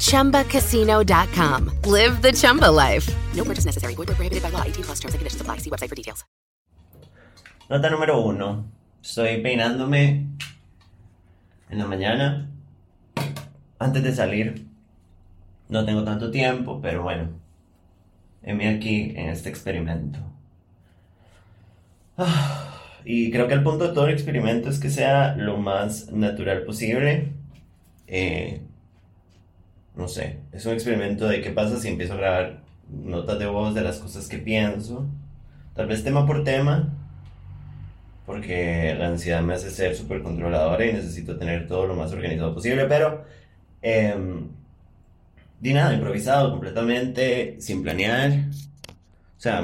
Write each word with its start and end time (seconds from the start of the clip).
ChumbaCasino.com. 0.00 1.70
Live 1.86 2.20
the 2.22 2.32
Chumba 2.32 2.70
life. 2.70 3.08
No 3.34 3.44
purchase 3.44 3.64
necessary. 3.66 3.94
Void 3.94 4.08
prohibited 4.08 4.42
by 4.42 4.50
law. 4.50 4.62
18 4.64 4.82
plus 4.84 5.00
terms 5.00 5.14
and 5.14 5.20
conditions 5.20 5.40
apply. 5.40 5.58
See 5.58 5.70
website 5.70 5.88
for 5.88 5.94
details. 5.96 6.24
Nota 7.70 7.88
número 7.88 8.20
uno. 8.20 8.64
Estoy 9.02 9.40
peinándome 9.42 10.26
en 11.70 11.78
la 11.78 11.86
mañana 11.86 12.50
antes 13.78 14.02
de 14.02 14.12
salir. 14.12 14.66
No 15.68 15.84
tengo 15.84 16.02
tanto 16.04 16.30
tiempo, 16.30 16.80
pero 16.82 17.02
bueno. 17.04 17.28
Heme 18.42 18.68
aquí 18.68 19.12
en 19.16 19.28
este 19.28 19.48
experimento. 19.48 20.18
Ah, 22.18 22.66
Y 23.04 23.30
creo 23.30 23.46
que 23.48 23.54
el 23.54 23.62
punto 23.62 23.86
de 23.88 23.94
todo 23.94 24.06
el 24.06 24.12
experimento 24.14 24.68
es 24.68 24.78
que 24.78 24.90
sea 24.90 25.34
lo 25.36 25.56
más 25.56 26.10
natural 26.12 26.64
posible. 26.64 27.32
Eh, 28.06 28.62
no 30.00 30.08
sé, 30.08 30.38
es 30.52 30.64
un 30.66 30.72
experimento 30.72 31.28
de 31.28 31.42
qué 31.42 31.50
pasa 31.50 31.78
si 31.78 31.88
empiezo 31.88 32.14
a 32.14 32.16
grabar 32.16 32.62
notas 32.88 33.38
de 33.38 33.46
voz 33.46 33.74
de 33.74 33.82
las 33.82 33.98
cosas 33.98 34.28
que 34.28 34.38
pienso. 34.38 35.06
Tal 35.74 35.86
vez 35.86 36.02
tema 36.02 36.26
por 36.26 36.42
tema, 36.42 36.88
porque 38.26 38.94
la 38.98 39.08
ansiedad 39.08 39.42
me 39.42 39.54
hace 39.54 39.70
ser 39.70 39.94
súper 39.94 40.22
controladora 40.22 40.84
y 40.86 40.92
necesito 40.92 41.36
tener 41.36 41.66
todo 41.66 41.86
lo 41.86 41.94
más 41.94 42.12
organizado 42.12 42.54
posible, 42.54 42.86
pero 42.86 43.24
eh, 43.82 44.14
di 45.60 45.72
nada, 45.72 45.94
improvisado 45.94 46.50
completamente, 46.50 47.56
sin 47.60 47.82
planear, 47.82 48.30
o 48.30 49.40
sea, 49.40 49.62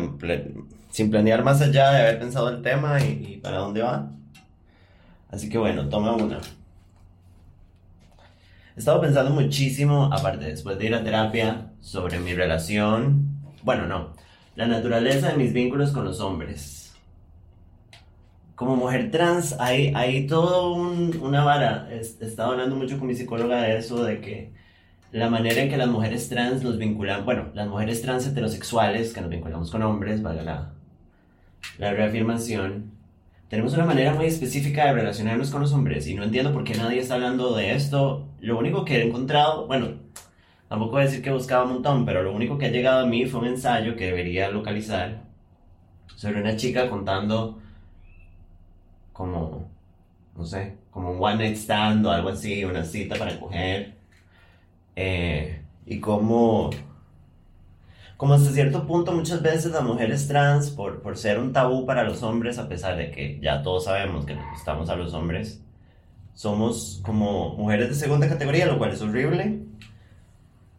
sin 0.91 1.11
planear 1.11 1.43
más 1.45 1.61
allá 1.63 1.93
de 1.93 2.01
haber 2.03 2.19
pensado 2.19 2.49
el 2.51 2.63
tema 2.63 3.03
y 3.03 3.41
para 3.43 3.59
dónde 3.59 3.83
va. 3.83 4.11
Así 5.31 5.49
que 5.49 5.59
bueno, 5.59 5.89
toma 5.89 6.15
una. 6.15 6.41
He 8.77 8.79
estado 8.81 9.01
pensando 9.01 9.31
muchísimo, 9.33 10.11
aparte 10.13 10.45
después 10.47 10.79
de 10.79 10.87
ir 10.87 10.95
a 10.95 11.03
terapia, 11.03 11.73
sobre 11.81 12.21
mi 12.21 12.35
relación, 12.35 13.41
bueno, 13.65 13.87
no, 13.87 14.13
la 14.55 14.67
naturaleza 14.67 15.31
de 15.31 15.37
mis 15.39 15.53
vínculos 15.53 15.91
con 15.93 16.05
los 16.05 16.21
hombres 16.21 16.95
como 18.55 18.75
mujer 18.77 19.11
trans 19.11 19.55
hay, 19.61 19.93
hay 19.95 20.27
todo 20.27 20.73
un- 20.75 21.19
una 21.23 21.45
vara. 21.45 21.89
He 21.91 22.01
estado 22.01 22.53
hablando 22.53 22.75
mucho 22.77 22.99
con 22.99 23.07
mi 23.07 23.15
psicóloga 23.15 23.63
de 23.63 23.77
eso, 23.79 24.03
de 24.05 24.21
que 24.21 24.53
la 25.13 25.31
manera 25.31 25.63
en 25.63 25.71
que 25.71 25.77
las 25.77 25.89
mujeres 25.89 26.29
trans 26.29 26.63
nos 26.63 26.79
vinculan, 26.79 27.25
bueno, 27.25 27.51
las 27.55 27.69
mujeres 27.69 28.03
trans 28.03 28.27
heterosexuales 28.27 29.13
que 29.15 29.21
nos 29.23 29.31
vinculamos 29.31 29.71
con 29.71 29.83
hombres, 29.83 30.23
valga 30.23 30.43
la, 30.43 30.73
la 31.79 31.93
reafirmación, 31.93 32.93
tenemos 33.49 33.75
una 33.75 33.85
manera 33.85 34.13
muy 34.15 34.27
específica 34.27 34.87
de 34.87 34.93
relacionarnos 34.95 35.51
con 35.51 35.61
los 35.61 35.73
hombres 35.73 36.07
y 36.09 36.15
no 36.15 36.25
entiendo 36.25 36.53
por 36.53 36.65
qué 36.65 36.75
nadie 36.75 37.01
está 37.01 37.15
hablando 37.15 37.55
de 37.55 37.75
esto. 37.75 38.29
Lo 38.41 38.59
único 38.59 38.85
que 38.85 38.99
he 38.99 39.07
encontrado, 39.07 39.67
bueno, 39.67 40.01
tampoco 40.69 40.93
voy 40.93 41.03
a 41.03 41.05
decir 41.05 41.23
que 41.23 41.31
buscaba 41.31 41.65
un 41.65 41.75
montón, 41.75 42.05
pero 42.05 42.23
lo 42.23 42.33
único 42.33 42.59
que 42.59 42.67
ha 42.67 42.71
llegado 42.71 43.05
a 43.05 43.07
mí 43.07 43.27
fue 43.27 43.41
un 43.41 43.47
ensayo 43.47 43.97
que 43.97 44.07
debería 44.07 44.51
localizar 44.51 45.23
sobre 46.17 46.41
una 46.41 46.57
chica 46.57 46.89
contando 46.91 47.61
como, 49.13 49.71
no 50.37 50.45
sé, 50.45 50.77
como 50.91 51.13
un 51.13 51.23
one 51.23 51.37
night 51.37 51.57
stand 51.57 52.05
o 52.07 52.11
algo 52.11 52.31
así, 52.31 52.65
una 52.65 52.85
cita 52.85 53.17
para 53.17 53.39
coger. 53.39 53.95
Eh, 54.97 55.63
y 55.87 56.01
como, 56.01 56.71
como 58.17 58.35
hasta 58.35 58.51
cierto 58.51 58.87
punto 58.87 59.13
muchas 59.13 59.43
veces 59.43 59.73
las 59.73 59.83
mujeres 59.83 60.27
trans, 60.27 60.71
por, 60.71 61.03
por 61.03 61.17
ser 61.19 61.39
un 61.39 61.53
tabú 61.53 61.85
para 61.85 62.05
los 62.05 62.23
hombres, 62.23 62.59
a 62.59 62.69
pesar 62.69 62.97
de 62.97 63.11
que 63.11 63.39
ya 63.41 63.63
todos 63.63 63.85
sabemos 63.85 64.25
que 64.25 64.35
nos 64.35 64.51
gustamos 64.53 64.89
a 64.89 64.97
los 64.97 65.13
hombres, 65.15 65.63
somos 66.35 67.01
como 67.05 67.55
mujeres 67.57 67.89
de 67.89 67.95
segunda 67.95 68.29
categoría, 68.29 68.67
lo 68.67 68.79
cual 68.79 68.93
es 68.93 69.03
horrible. 69.03 69.61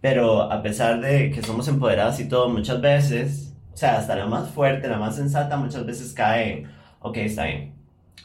Pero 0.01 0.43
a 0.51 0.61
pesar 0.61 1.01
de 1.01 1.31
que 1.31 1.41
somos 1.41 1.67
empoderadas 1.67 2.19
y 2.19 2.27
todo, 2.29 2.49
muchas 2.49 2.79
veces, 2.81 3.53
o 3.73 3.77
sea, 3.77 3.97
hasta 3.97 4.15
la 4.15 4.27
más 4.27 4.49
fuerte, 4.49 4.87
la 4.87 4.97
más 4.97 5.15
sensata, 5.15 5.57
muchas 5.57 5.85
veces 5.85 6.13
cae, 6.13 6.67
ok, 7.01 7.17
está 7.17 7.45
bien, 7.45 7.73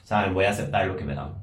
saben, 0.04 0.34
voy 0.34 0.44
a 0.44 0.50
aceptar 0.50 0.86
lo 0.86 0.96
que 0.96 1.04
me 1.04 1.14
dan. 1.14 1.41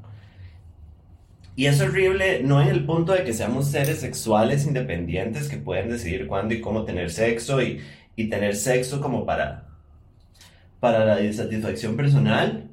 Y 1.59 1.65
es 1.65 1.81
horrible, 1.81 2.41
no 2.41 2.61
en 2.61 2.69
el 2.69 2.85
punto 2.85 3.11
de 3.11 3.25
que 3.25 3.33
seamos 3.33 3.67
seres 3.67 3.99
sexuales 3.99 4.65
independientes 4.65 5.49
que 5.49 5.57
pueden 5.57 5.89
decidir 5.89 6.25
cuándo 6.25 6.53
y 6.53 6.61
cómo 6.61 6.85
tener 6.85 7.11
sexo 7.11 7.61
y, 7.61 7.81
y 8.15 8.29
tener 8.29 8.55
sexo 8.55 9.01
como 9.01 9.25
para, 9.25 9.67
para 10.79 11.03
la 11.03 11.33
satisfacción 11.33 11.97
personal, 11.97 12.69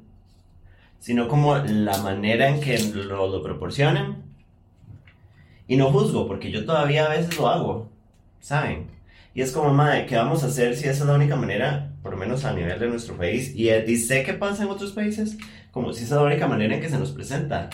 sino 0.99 1.27
como 1.27 1.57
la 1.57 1.97
manera 1.97 2.47
en 2.47 2.61
que 2.61 2.79
lo, 2.79 3.27
lo 3.27 3.43
proporcionan. 3.43 4.23
Y 5.67 5.75
no 5.75 5.91
juzgo, 5.91 6.25
porque 6.25 6.49
yo 6.49 6.63
todavía 6.63 7.07
a 7.07 7.09
veces 7.09 7.37
lo 7.37 7.49
hago, 7.49 7.89
¿saben? 8.39 8.87
Y 9.33 9.41
es 9.41 9.51
como, 9.51 9.73
madre, 9.73 10.05
¿qué 10.05 10.15
vamos 10.15 10.45
a 10.45 10.47
hacer 10.47 10.77
si 10.77 10.87
esa 10.87 11.03
es 11.03 11.07
la 11.09 11.15
única 11.15 11.35
manera, 11.35 11.91
por 12.01 12.13
lo 12.13 12.17
menos 12.17 12.45
a 12.45 12.53
nivel 12.53 12.79
de 12.79 12.87
nuestro 12.87 13.17
país? 13.17 13.53
Y, 13.53 13.67
eh, 13.67 13.83
y 13.85 13.97
sé 13.97 14.23
qué 14.23 14.31
pasa 14.31 14.63
en 14.63 14.69
otros 14.69 14.93
países, 14.93 15.37
como 15.71 15.91
si 15.91 16.05
esa 16.05 16.15
es 16.15 16.21
la 16.21 16.27
única 16.27 16.47
manera 16.47 16.73
en 16.73 16.79
que 16.79 16.87
se 16.87 16.97
nos 16.97 17.11
presenta. 17.11 17.69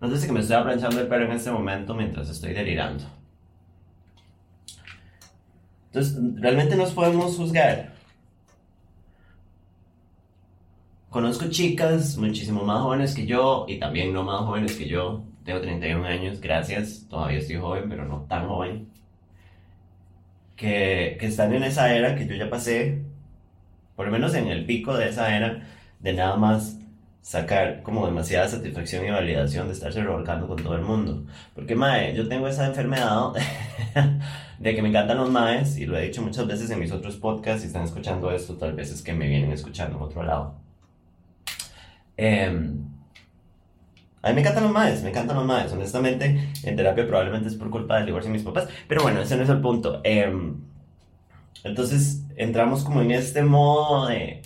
Si 0.00 0.26
que 0.26 0.32
me 0.32 0.40
estoy 0.40 0.56
aplanchando 0.56 1.00
el 1.00 1.08
pelo 1.08 1.24
en 1.24 1.32
este 1.32 1.50
momento 1.50 1.94
mientras 1.94 2.28
estoy 2.28 2.52
delirando. 2.52 3.04
Entonces, 5.86 6.18
realmente 6.36 6.76
nos 6.76 6.92
podemos 6.92 7.36
juzgar. 7.36 7.94
Conozco 11.08 11.48
chicas 11.48 12.18
muchísimo 12.18 12.62
más 12.62 12.82
jóvenes 12.82 13.14
que 13.14 13.26
yo 13.26 13.64
y 13.68 13.78
también 13.78 14.12
no 14.12 14.22
más 14.22 14.42
jóvenes 14.42 14.76
que 14.76 14.86
yo. 14.86 15.24
Tengo 15.44 15.62
31 15.62 16.04
años, 16.04 16.40
gracias. 16.40 17.06
Todavía 17.08 17.38
estoy 17.38 17.56
joven, 17.56 17.88
pero 17.88 18.04
no 18.04 18.26
tan 18.28 18.46
joven. 18.46 18.88
Que, 20.56 21.16
que 21.18 21.26
están 21.26 21.54
en 21.54 21.62
esa 21.64 21.94
era 21.94 22.14
que 22.16 22.26
yo 22.26 22.34
ya 22.34 22.50
pasé, 22.50 23.02
por 23.94 24.06
lo 24.06 24.12
menos 24.12 24.34
en 24.34 24.48
el 24.48 24.66
pico 24.66 24.94
de 24.96 25.08
esa 25.08 25.34
era, 25.36 25.66
de 26.00 26.12
nada 26.12 26.36
más 26.36 26.75
sacar 27.26 27.82
como 27.82 28.06
demasiada 28.06 28.46
satisfacción 28.46 29.04
y 29.04 29.10
validación 29.10 29.66
de 29.66 29.72
estarse 29.72 30.00
revolcando 30.00 30.46
con 30.46 30.62
todo 30.62 30.76
el 30.76 30.82
mundo. 30.82 31.24
Porque, 31.56 31.74
mae, 31.74 32.14
yo 32.14 32.28
tengo 32.28 32.46
esa 32.46 32.68
enfermedad 32.68 33.32
de 34.60 34.74
que 34.76 34.80
me 34.80 34.90
encantan 34.90 35.16
los 35.16 35.28
maes, 35.28 35.76
y 35.76 35.86
lo 35.86 35.98
he 35.98 36.02
dicho 36.02 36.22
muchas 36.22 36.46
veces 36.46 36.70
en 36.70 36.78
mis 36.78 36.92
otros 36.92 37.16
podcasts, 37.16 37.62
si 37.62 37.66
están 37.66 37.82
escuchando 37.82 38.30
esto, 38.30 38.54
tal 38.54 38.74
vez 38.74 38.92
es 38.92 39.02
que 39.02 39.12
me 39.12 39.26
vienen 39.26 39.50
escuchando 39.50 39.96
en 39.96 40.04
otro 40.04 40.22
lado. 40.22 40.54
Em, 42.16 42.78
a 44.22 44.28
mí 44.28 44.34
me 44.36 44.40
encantan 44.42 44.62
los 44.62 44.72
maes, 44.72 45.02
me 45.02 45.10
encantan 45.10 45.36
los 45.36 45.46
maes. 45.46 45.72
Honestamente, 45.72 46.52
en 46.62 46.76
terapia 46.76 47.08
probablemente 47.08 47.48
es 47.48 47.56
por 47.56 47.70
culpa 47.70 47.96
del 47.96 48.06
divorcio 48.06 48.30
de 48.30 48.38
mis 48.38 48.46
papás, 48.46 48.68
pero 48.86 49.02
bueno, 49.02 49.20
ese 49.20 49.36
no 49.36 49.42
es 49.42 49.48
el 49.48 49.60
punto. 49.60 50.00
Em, 50.04 50.60
entonces, 51.64 52.24
entramos 52.36 52.84
como 52.84 53.02
en 53.02 53.10
este 53.10 53.42
modo 53.42 54.06
de 54.06 54.42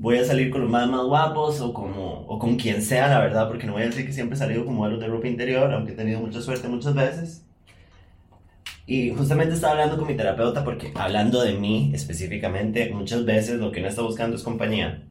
voy 0.00 0.16
a 0.16 0.24
salir 0.24 0.50
con 0.50 0.62
los 0.62 0.70
más, 0.70 0.88
guapos 0.88 1.60
o, 1.60 1.74
como, 1.74 2.24
o 2.26 2.38
con 2.38 2.56
quien 2.56 2.80
sea, 2.82 3.08
la 3.08 3.20
verdad, 3.20 3.48
porque 3.48 3.66
no 3.66 3.74
voy 3.74 3.82
a 3.82 3.86
decir 3.86 4.06
que 4.06 4.12
siempre 4.12 4.34
he 4.34 4.38
salido 4.38 4.64
con 4.64 4.74
modelos 4.74 4.98
de 4.98 5.06
ropa 5.06 5.28
interior, 5.28 5.72
aunque 5.72 5.92
he 5.92 5.94
tenido 5.94 6.20
mucha 6.20 6.40
suerte 6.40 6.68
muchas 6.68 6.94
veces. 6.94 7.44
Y 8.86 9.10
justamente 9.10 9.54
estaba 9.54 9.74
hablando 9.74 9.98
con 9.98 10.08
mi 10.08 10.16
terapeuta 10.16 10.64
porque 10.64 10.90
hablando 10.94 11.42
de 11.42 11.52
mí 11.52 11.92
específicamente, 11.94 12.90
muchas 12.92 13.24
veces 13.26 13.60
lo 13.60 13.70
que 13.70 13.80
uno 13.80 13.88
está 13.88 14.02
buscando 14.02 14.36
es 14.36 14.42
compañía. 14.42 15.02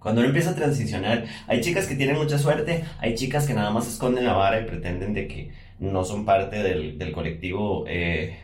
Cuando 0.00 0.20
uno 0.20 0.28
empieza 0.28 0.50
a 0.50 0.54
transicionar, 0.56 1.24
hay 1.46 1.60
chicas 1.60 1.86
que 1.86 1.94
tienen 1.94 2.16
mucha 2.16 2.38
suerte, 2.38 2.84
hay 2.98 3.14
chicas 3.14 3.46
que 3.46 3.54
nada 3.54 3.70
más 3.70 3.88
esconden 3.88 4.24
la 4.24 4.34
vara 4.34 4.60
y 4.60 4.64
pretenden 4.64 5.14
de 5.14 5.28
que 5.28 5.52
no 5.78 6.04
son 6.04 6.24
parte 6.24 6.62
del, 6.62 6.98
del 6.98 7.12
colectivo 7.12 7.84
eh, 7.86 8.36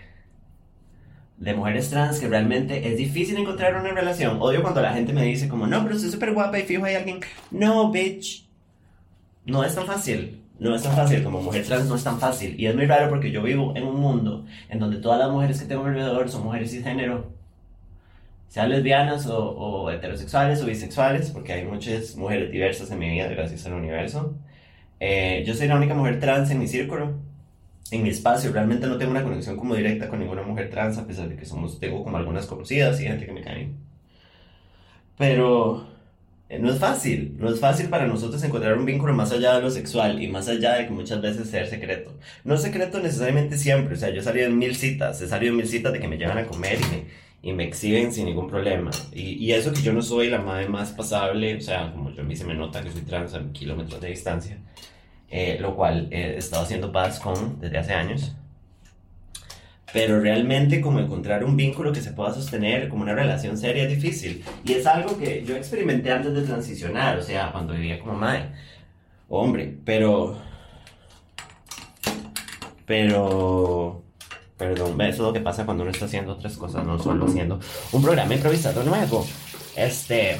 de 1.37 1.55
mujeres 1.55 1.91
trans, 1.91 2.21
que 2.21 2.29
realmente 2.29 2.89
es 2.89 2.97
difícil 2.97 3.37
encontrar 3.37 3.75
una 3.75 3.91
relación. 3.91 4.39
Odio 4.41 4.63
cuando 4.63 4.81
la 4.81 4.93
gente 4.93 5.13
me 5.13 5.23
dice 5.25 5.49
como, 5.49 5.67
no, 5.67 5.83
pero 5.83 5.99
soy 5.99 6.11
súper 6.11 6.33
guapa 6.33 6.59
y 6.59 6.63
fijo 6.63 6.85
hay 6.85 6.95
alguien. 6.95 7.21
No, 7.51 7.91
bitch. 7.91 8.47
No 9.47 9.65
es 9.65 9.75
tan 9.75 9.87
fácil. 9.87 10.41
No 10.59 10.75
es 10.75 10.83
tan 10.83 10.95
fácil. 10.95 11.23
Como 11.23 11.43
mujer 11.43 11.65
trans 11.65 11.87
no 11.87 11.97
es 11.97 12.05
tan 12.05 12.19
fácil. 12.19 12.59
Y 12.59 12.67
es 12.67 12.75
muy 12.75 12.87
raro 12.87 13.11
porque 13.11 13.31
yo 13.31 13.43
vivo 13.43 13.73
en 13.77 13.85
un 13.85 14.01
mundo 14.01 14.47
en 14.69 14.79
donde 14.79 14.99
todas 14.99 15.19
las 15.19 15.31
mujeres 15.31 15.61
que 15.61 15.67
tengo 15.67 15.85
alrededor 15.85 16.31
son 16.31 16.45
mujeres 16.45 16.71
cisgénero 16.71 17.33
sean 18.55 18.71
lesbianas 18.71 19.27
o, 19.27 19.37
o 19.37 19.91
heterosexuales 19.91 20.63
o 20.63 20.67
bisexuales, 20.67 21.31
porque 21.33 21.53
hay 21.53 21.65
muchas 21.65 22.15
mujeres 22.15 22.53
diversas 22.53 22.89
en 22.93 23.01
mi 23.01 23.11
vida, 23.11 23.27
gracias 23.27 23.67
al 23.67 23.73
universo. 23.73 24.37
Eh, 25.01 25.43
yo 25.45 25.55
soy 25.55 25.67
la 25.67 25.75
única 25.75 25.95
mujer 25.95 26.21
trans 26.21 26.53
en 26.53 26.61
mi 26.61 26.69
círculo, 26.69 27.19
en 27.95 28.03
mi 28.03 28.11
espacio. 28.11 28.53
Realmente 28.53 28.87
no 28.87 28.99
tengo 28.99 29.11
una 29.11 29.23
conexión 29.23 29.57
como 29.57 29.75
directa 29.75 30.09
con 30.09 30.21
ninguna 30.21 30.43
mujer 30.43 30.71
trans, 30.71 30.99
a 30.99 31.07
pesar 31.07 31.29
de 31.29 31.37
que 31.37 31.45
somos, 31.47 31.81
tengo 31.81 32.03
como 32.05 32.17
algunas 32.17 32.47
conocidas 32.47 33.01
y 33.01 33.05
gente 33.05 33.27
que 33.27 33.33
me 33.33 33.43
cae. 33.43 33.71
Pero 35.17 35.87
eh, 36.49 36.59
no 36.59 36.71
es 36.73 36.79
fácil, 36.79 37.37
no 37.39 37.49
es 37.51 37.61
fácil 37.61 37.89
para 37.89 38.07
nosotros 38.07 38.43
encontrar 38.43 38.77
un 38.77 38.85
vínculo 38.85 39.15
más 39.15 39.33
allá 39.33 39.55
de 39.57 39.63
lo 39.63 39.71
sexual 39.71 40.23
y 40.23 40.29
más 40.29 40.49
allá 40.49 40.75
de 40.75 40.87
que 40.87 40.93
muchas 40.93 41.21
veces 41.23 41.49
ser 41.49 41.67
secreto. 41.69 42.13
No 42.45 42.55
es 42.55 42.63
secreto 42.63 43.01
necesariamente 43.01 43.57
siempre, 43.57 43.95
o 43.95 43.97
sea, 43.97 44.11
yo 44.11 44.23
salido 44.23 44.47
en 44.47 44.59
mil 44.59 44.75
citas, 44.77 45.21
he 45.23 45.29
salido 45.29 45.53
en 45.53 45.57
mil 45.57 45.69
citas 45.69 45.93
de 45.93 46.01
que 46.01 46.09
me 46.09 46.19
llevan 46.19 46.39
a 46.39 46.47
comer 46.47 46.79
y 46.81 46.95
me, 46.95 47.05
y 47.51 47.53
me 47.55 47.65
exhiben 47.65 48.13
sin 48.13 48.27
ningún 48.27 48.49
problema. 48.49 48.91
Y, 49.13 49.35
y 49.45 49.53
eso 49.53 49.73
que 49.73 49.83
yo 49.83 49.93
no 49.93 50.03
soy 50.03 50.29
la 50.29 50.39
madre 50.41 50.69
más 50.69 50.93
pasable, 50.93 51.57
o 51.57 51.61
sea, 51.61 51.93
como 51.93 52.11
yo 52.11 52.23
a 52.23 52.25
mí 52.25 52.37
se 52.37 52.45
me 52.45 52.55
nota 52.55 52.83
que 52.83 52.91
soy 52.91 53.03
trans 53.03 53.35
a 53.35 53.43
kilómetros 53.53 54.01
de 54.01 54.09
distancia, 54.09 54.59
eh, 55.31 55.59
lo 55.61 55.75
cual 55.75 56.09
he 56.11 56.37
estado 56.37 56.63
haciendo 56.63 56.93
paz 56.93 57.21
con 57.21 57.61
desde 57.61 57.79
hace 57.79 57.93
años. 57.93 58.35
Pero 59.93 60.21
realmente 60.21 60.81
como 60.81 60.99
encontrar 60.99 61.45
un 61.45 61.57
vínculo 61.57 61.93
que 61.93 62.01
se 62.01 62.13
pueda 62.13 62.35
sostener 62.35 62.89
como 62.89 63.03
una 63.03 63.15
relación 63.15 63.57
seria 63.57 63.85
es 63.85 63.91
difícil. 63.91 64.45
Y 64.65 64.73
es 64.73 64.87
algo 64.87 65.17
que 65.17 65.45
yo 65.45 65.57
experimenté 65.57 66.11
antes 66.11 66.35
de 66.35 66.43
transicionar, 66.43 67.17
o 67.17 67.23
sea, 67.23 67.53
cuando 67.53 67.75
vivía 67.75 68.01
como 68.01 68.15
madre, 68.15 68.49
hombre, 69.29 69.77
pero... 69.85 70.37
Pero... 72.87 74.03
Perdón, 74.57 75.01
eso 75.01 75.11
es 75.11 75.19
lo 75.19 75.33
que 75.33 75.41
pasa 75.41 75.65
cuando 75.65 75.83
uno 75.83 75.93
está 75.93 76.07
haciendo 76.07 76.33
otras 76.33 76.57
cosas, 76.57 76.85
no 76.85 76.99
solo 76.99 77.27
haciendo 77.27 77.59
un 77.93 78.03
programa 78.03 78.35
improvisado 78.35 78.83
nuevo. 78.83 79.27
Este... 79.77 80.39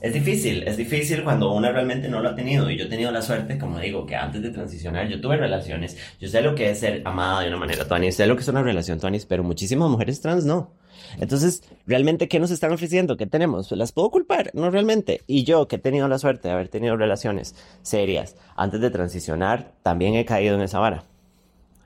Es 0.00 0.14
difícil, 0.14 0.62
es 0.62 0.78
difícil 0.78 1.22
cuando 1.22 1.52
uno 1.52 1.70
realmente 1.70 2.08
no 2.08 2.20
lo 2.20 2.30
ha 2.30 2.34
tenido. 2.34 2.70
Y 2.70 2.78
yo 2.78 2.86
he 2.86 2.88
tenido 2.88 3.10
la 3.10 3.20
suerte, 3.20 3.58
como 3.58 3.78
digo, 3.78 4.06
que 4.06 4.16
antes 4.16 4.42
de 4.42 4.50
transicionar 4.50 5.08
yo 5.08 5.20
tuve 5.20 5.36
relaciones. 5.36 5.98
Yo 6.18 6.28
sé 6.28 6.40
lo 6.40 6.54
que 6.54 6.70
es 6.70 6.80
ser 6.80 7.02
amada 7.04 7.42
de 7.42 7.48
una 7.48 7.58
manera, 7.58 7.86
Tuanis. 7.86 8.16
Sé 8.16 8.26
lo 8.26 8.34
que 8.34 8.42
es 8.42 8.48
una 8.48 8.62
relación, 8.62 8.98
Tuanis, 8.98 9.26
pero 9.26 9.42
muchísimas 9.42 9.90
mujeres 9.90 10.22
trans 10.22 10.44
no. 10.44 10.72
Entonces, 11.18 11.62
¿realmente 11.86 12.28
qué 12.28 12.40
nos 12.40 12.50
están 12.50 12.72
ofreciendo? 12.72 13.18
¿Qué 13.18 13.26
tenemos? 13.26 13.70
¿Las 13.72 13.92
puedo 13.92 14.10
culpar? 14.10 14.50
No 14.54 14.70
realmente. 14.70 15.20
Y 15.26 15.44
yo, 15.44 15.68
que 15.68 15.76
he 15.76 15.78
tenido 15.78 16.08
la 16.08 16.18
suerte 16.18 16.48
de 16.48 16.54
haber 16.54 16.68
tenido 16.68 16.96
relaciones 16.96 17.54
serias 17.82 18.36
antes 18.56 18.80
de 18.80 18.90
transicionar, 18.90 19.72
también 19.82 20.14
he 20.14 20.24
caído 20.24 20.54
en 20.54 20.62
esa 20.62 20.78
vara. 20.78 21.04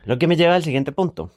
Lo 0.05 0.19
que 0.19 0.27
me 0.29 0.37
lleva 0.37 0.55
al 0.55 0.63
siguiente 0.63 0.93
punto. 0.93 1.31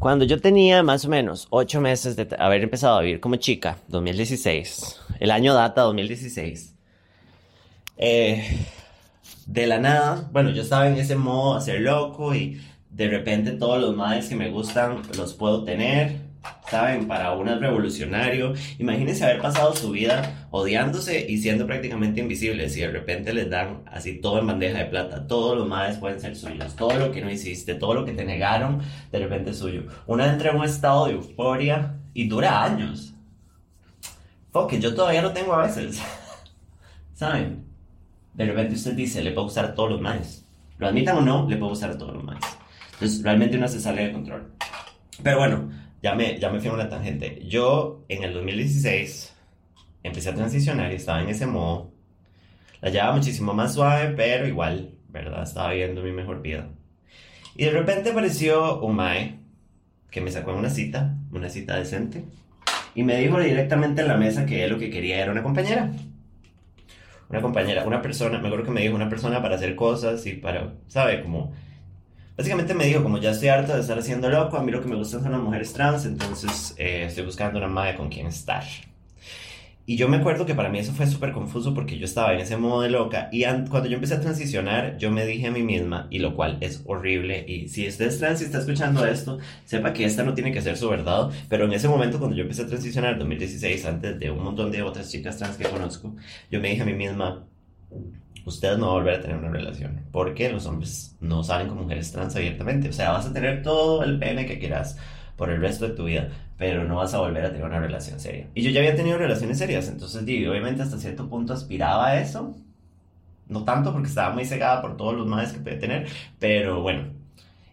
Cuando 0.00 0.24
yo 0.24 0.40
tenía 0.40 0.82
más 0.82 1.04
o 1.04 1.10
menos 1.10 1.46
ocho 1.50 1.78
meses 1.78 2.16
de 2.16 2.26
haber 2.38 2.62
empezado 2.62 2.96
a 2.96 3.02
vivir 3.02 3.20
como 3.20 3.36
chica, 3.36 3.76
2016, 3.88 4.98
el 5.20 5.30
año 5.30 5.52
data 5.52 5.82
2016, 5.82 6.74
eh, 7.98 8.66
de 9.44 9.66
la 9.66 9.78
nada, 9.78 10.26
bueno, 10.32 10.52
yo 10.52 10.62
estaba 10.62 10.88
en 10.88 10.96
ese 10.96 11.16
modo 11.16 11.54
a 11.54 11.60
ser 11.60 11.82
loco 11.82 12.34
y 12.34 12.62
de 12.88 13.08
repente 13.08 13.52
todos 13.52 13.78
los 13.78 13.94
males 13.94 14.26
que 14.26 14.36
me 14.36 14.48
gustan 14.48 15.02
los 15.18 15.34
puedo 15.34 15.64
tener, 15.64 16.16
¿saben? 16.70 17.06
Para 17.06 17.32
uno 17.32 17.54
es 17.54 17.60
revolucionario. 17.60 18.54
Imagínense 18.78 19.24
haber 19.24 19.40
pasado 19.40 19.74
su 19.74 19.90
vida 19.90 20.48
odiándose 20.50 21.26
y 21.28 21.38
siendo 21.38 21.66
prácticamente 21.66 22.20
invisibles 22.20 22.76
y 22.76 22.80
de 22.80 22.90
repente 22.90 23.32
les 23.32 23.50
dan 23.50 23.82
así 23.86 24.20
todo 24.20 24.38
en 24.38 24.46
bandeja 24.46 24.78
de 24.78 24.84
plata. 24.86 25.26
Todos 25.26 25.56
los 25.58 25.66
males 25.66 25.98
pueden 25.98 26.20
ser 26.20 26.36
suyos. 26.36 26.76
Todo 26.76 26.94
lo 26.94 27.12
que 27.12 27.20
no 27.20 27.30
hiciste, 27.30 27.74
todo 27.74 27.94
lo 27.94 28.04
que 28.04 28.12
te 28.12 28.24
negaron, 28.24 28.80
de 29.10 29.18
repente 29.18 29.50
es 29.50 29.58
suyo. 29.58 29.84
Uno 30.06 30.24
entra 30.24 30.50
en 30.50 30.56
un 30.56 30.64
estado 30.64 31.06
de 31.06 31.12
euforia 31.12 31.96
y 32.14 32.28
dura 32.28 32.64
años. 32.64 33.14
Fuck, 34.52 34.72
yo 34.74 34.94
todavía 34.94 35.22
lo 35.22 35.32
tengo 35.32 35.54
a 35.54 35.66
veces. 35.66 36.00
¿Saben? 37.14 37.64
De 38.34 38.46
repente 38.46 38.74
usted 38.74 38.94
dice, 38.94 39.22
le 39.22 39.32
puedo 39.32 39.44
gustar 39.44 39.64
a 39.64 39.74
todos 39.74 39.90
los 39.90 40.00
males. 40.00 40.44
Lo 40.78 40.86
admitan 40.86 41.18
o 41.18 41.20
no, 41.20 41.48
le 41.48 41.56
puedo 41.56 41.70
gustar 41.70 41.90
a 41.90 41.98
todos 41.98 42.14
los 42.14 42.24
males. 42.24 42.44
Entonces, 42.94 43.22
realmente 43.22 43.56
uno 43.56 43.68
se 43.68 43.80
sale 43.80 44.06
de 44.06 44.12
control. 44.12 44.50
Pero 45.22 45.38
bueno, 45.38 45.70
ya 46.02 46.14
me, 46.14 46.38
ya 46.38 46.50
me 46.50 46.60
fui 46.60 46.68
a 46.68 46.72
una 46.72 46.88
tangente. 46.88 47.42
Yo 47.46 48.04
en 48.08 48.22
el 48.24 48.34
2016 48.34 49.34
empecé 50.02 50.30
a 50.30 50.34
transicionar 50.34 50.92
y 50.92 50.96
estaba 50.96 51.22
en 51.22 51.28
ese 51.28 51.46
modo. 51.46 51.92
La 52.80 52.90
llevaba 52.90 53.16
muchísimo 53.16 53.52
más 53.52 53.74
suave, 53.74 54.14
pero 54.16 54.46
igual, 54.46 54.94
¿verdad? 55.08 55.42
Estaba 55.42 55.70
viviendo 55.70 56.02
mi 56.02 56.12
mejor 56.12 56.40
vida. 56.40 56.68
Y 57.54 57.64
de 57.64 57.72
repente 57.72 58.10
apareció 58.10 58.80
un 58.80 58.96
mae 58.96 59.38
que 60.10 60.20
me 60.20 60.32
sacó 60.32 60.54
una 60.54 60.70
cita, 60.70 61.16
una 61.30 61.50
cita 61.50 61.76
decente, 61.76 62.24
y 62.94 63.02
me 63.02 63.16
dijo 63.16 63.38
directamente 63.38 64.02
en 64.02 64.08
la 64.08 64.16
mesa 64.16 64.46
que 64.46 64.64
él 64.64 64.70
lo 64.70 64.78
que 64.78 64.90
quería 64.90 65.20
era 65.20 65.30
una 65.30 65.42
compañera. 65.42 65.90
Una 67.28 67.40
compañera, 67.40 67.84
una 67.86 68.02
persona, 68.02 68.38
me 68.38 68.48
acuerdo 68.48 68.64
que 68.64 68.72
me 68.72 68.80
dijo 68.80 68.96
una 68.96 69.08
persona 69.08 69.40
para 69.40 69.54
hacer 69.54 69.76
cosas 69.76 70.26
y 70.26 70.32
para, 70.32 70.72
¿sabe? 70.88 71.22
Como 71.22 71.52
Básicamente 72.40 72.72
me 72.72 72.86
dijo, 72.86 73.02
como 73.02 73.18
ya 73.18 73.32
estoy 73.32 73.48
harto 73.48 73.74
de 73.74 73.80
estar 73.82 73.98
haciendo 73.98 74.30
loco, 74.30 74.56
a 74.56 74.62
mí 74.62 74.72
lo 74.72 74.80
que 74.80 74.88
me 74.88 74.96
gustan 74.96 75.22
son 75.22 75.32
las 75.32 75.42
mujeres 75.42 75.74
trans, 75.74 76.06
entonces 76.06 76.74
eh, 76.78 77.04
estoy 77.06 77.26
buscando 77.26 77.58
una 77.58 77.68
madre 77.68 77.98
con 77.98 78.08
quien 78.08 78.28
estar. 78.28 78.64
Y 79.84 79.96
yo 79.96 80.08
me 80.08 80.16
acuerdo 80.16 80.46
que 80.46 80.54
para 80.54 80.70
mí 80.70 80.78
eso 80.78 80.94
fue 80.94 81.06
súper 81.06 81.32
confuso 81.32 81.74
porque 81.74 81.98
yo 81.98 82.06
estaba 82.06 82.32
en 82.32 82.40
ese 82.40 82.56
modo 82.56 82.80
de 82.80 82.88
loca 82.88 83.28
y 83.30 83.44
cuando 83.68 83.90
yo 83.90 83.96
empecé 83.96 84.14
a 84.14 84.22
transicionar, 84.22 84.96
yo 84.96 85.10
me 85.10 85.26
dije 85.26 85.48
a 85.48 85.50
mí 85.50 85.62
misma, 85.62 86.06
y 86.08 86.20
lo 86.20 86.34
cual 86.34 86.56
es 86.62 86.82
horrible, 86.86 87.44
y 87.46 87.68
si 87.68 87.86
usted 87.86 88.06
es 88.06 88.18
trans 88.18 88.40
y 88.40 88.44
está 88.44 88.60
escuchando 88.60 89.04
esto, 89.04 89.38
sepa 89.66 89.92
que 89.92 90.06
esta 90.06 90.22
no 90.22 90.32
tiene 90.32 90.50
que 90.50 90.62
ser 90.62 90.78
su 90.78 90.88
verdad, 90.88 91.28
pero 91.50 91.66
en 91.66 91.74
ese 91.74 91.88
momento 91.88 92.18
cuando 92.18 92.36
yo 92.36 92.44
empecé 92.44 92.62
a 92.62 92.66
transicionar, 92.68 93.18
2016, 93.18 93.84
antes 93.84 94.18
de 94.18 94.30
un 94.30 94.42
montón 94.42 94.70
de 94.70 94.80
otras 94.80 95.10
chicas 95.10 95.36
trans 95.36 95.58
que 95.58 95.64
conozco, 95.64 96.16
yo 96.50 96.58
me 96.58 96.70
dije 96.70 96.80
a 96.80 96.86
mí 96.86 96.94
misma, 96.94 97.49
usted 98.44 98.76
no 98.78 98.86
va 98.86 98.92
a 98.92 98.94
volver 98.96 99.14
a 99.14 99.20
tener 99.20 99.36
una 99.36 99.50
relación. 99.50 100.00
Porque 100.12 100.50
los 100.50 100.66
hombres 100.66 101.16
no 101.20 101.42
salen 101.42 101.68
con 101.68 101.78
mujeres 101.78 102.12
trans 102.12 102.36
abiertamente. 102.36 102.88
O 102.88 102.92
sea, 102.92 103.12
vas 103.12 103.26
a 103.26 103.32
tener 103.32 103.62
todo 103.62 104.02
el 104.04 104.18
pene 104.18 104.46
que 104.46 104.58
quieras 104.58 104.96
por 105.40 105.48
el 105.48 105.60
resto 105.62 105.88
de 105.88 105.94
tu 105.94 106.04
vida, 106.04 106.28
pero 106.58 106.84
no 106.84 106.96
vas 106.96 107.14
a 107.14 107.18
volver 107.18 107.46
a 107.46 107.50
tener 107.50 107.64
una 107.64 107.80
relación 107.80 108.20
seria. 108.20 108.48
Y 108.54 108.60
yo 108.60 108.70
ya 108.70 108.80
había 108.80 108.94
tenido 108.94 109.16
relaciones 109.16 109.56
serias, 109.56 109.88
entonces, 109.88 110.20
obviamente 110.22 110.82
hasta 110.82 110.98
cierto 110.98 111.30
punto 111.30 111.54
aspiraba 111.54 112.08
a 112.08 112.20
eso. 112.20 112.54
No 113.48 113.64
tanto 113.64 113.90
porque 113.90 114.08
estaba 114.08 114.34
muy 114.34 114.44
cegada 114.44 114.82
por 114.82 114.98
todos 114.98 115.14
los 115.14 115.26
males 115.26 115.54
que 115.54 115.60
puede 115.60 115.76
tener, 115.76 116.08
pero 116.38 116.82
bueno. 116.82 117.04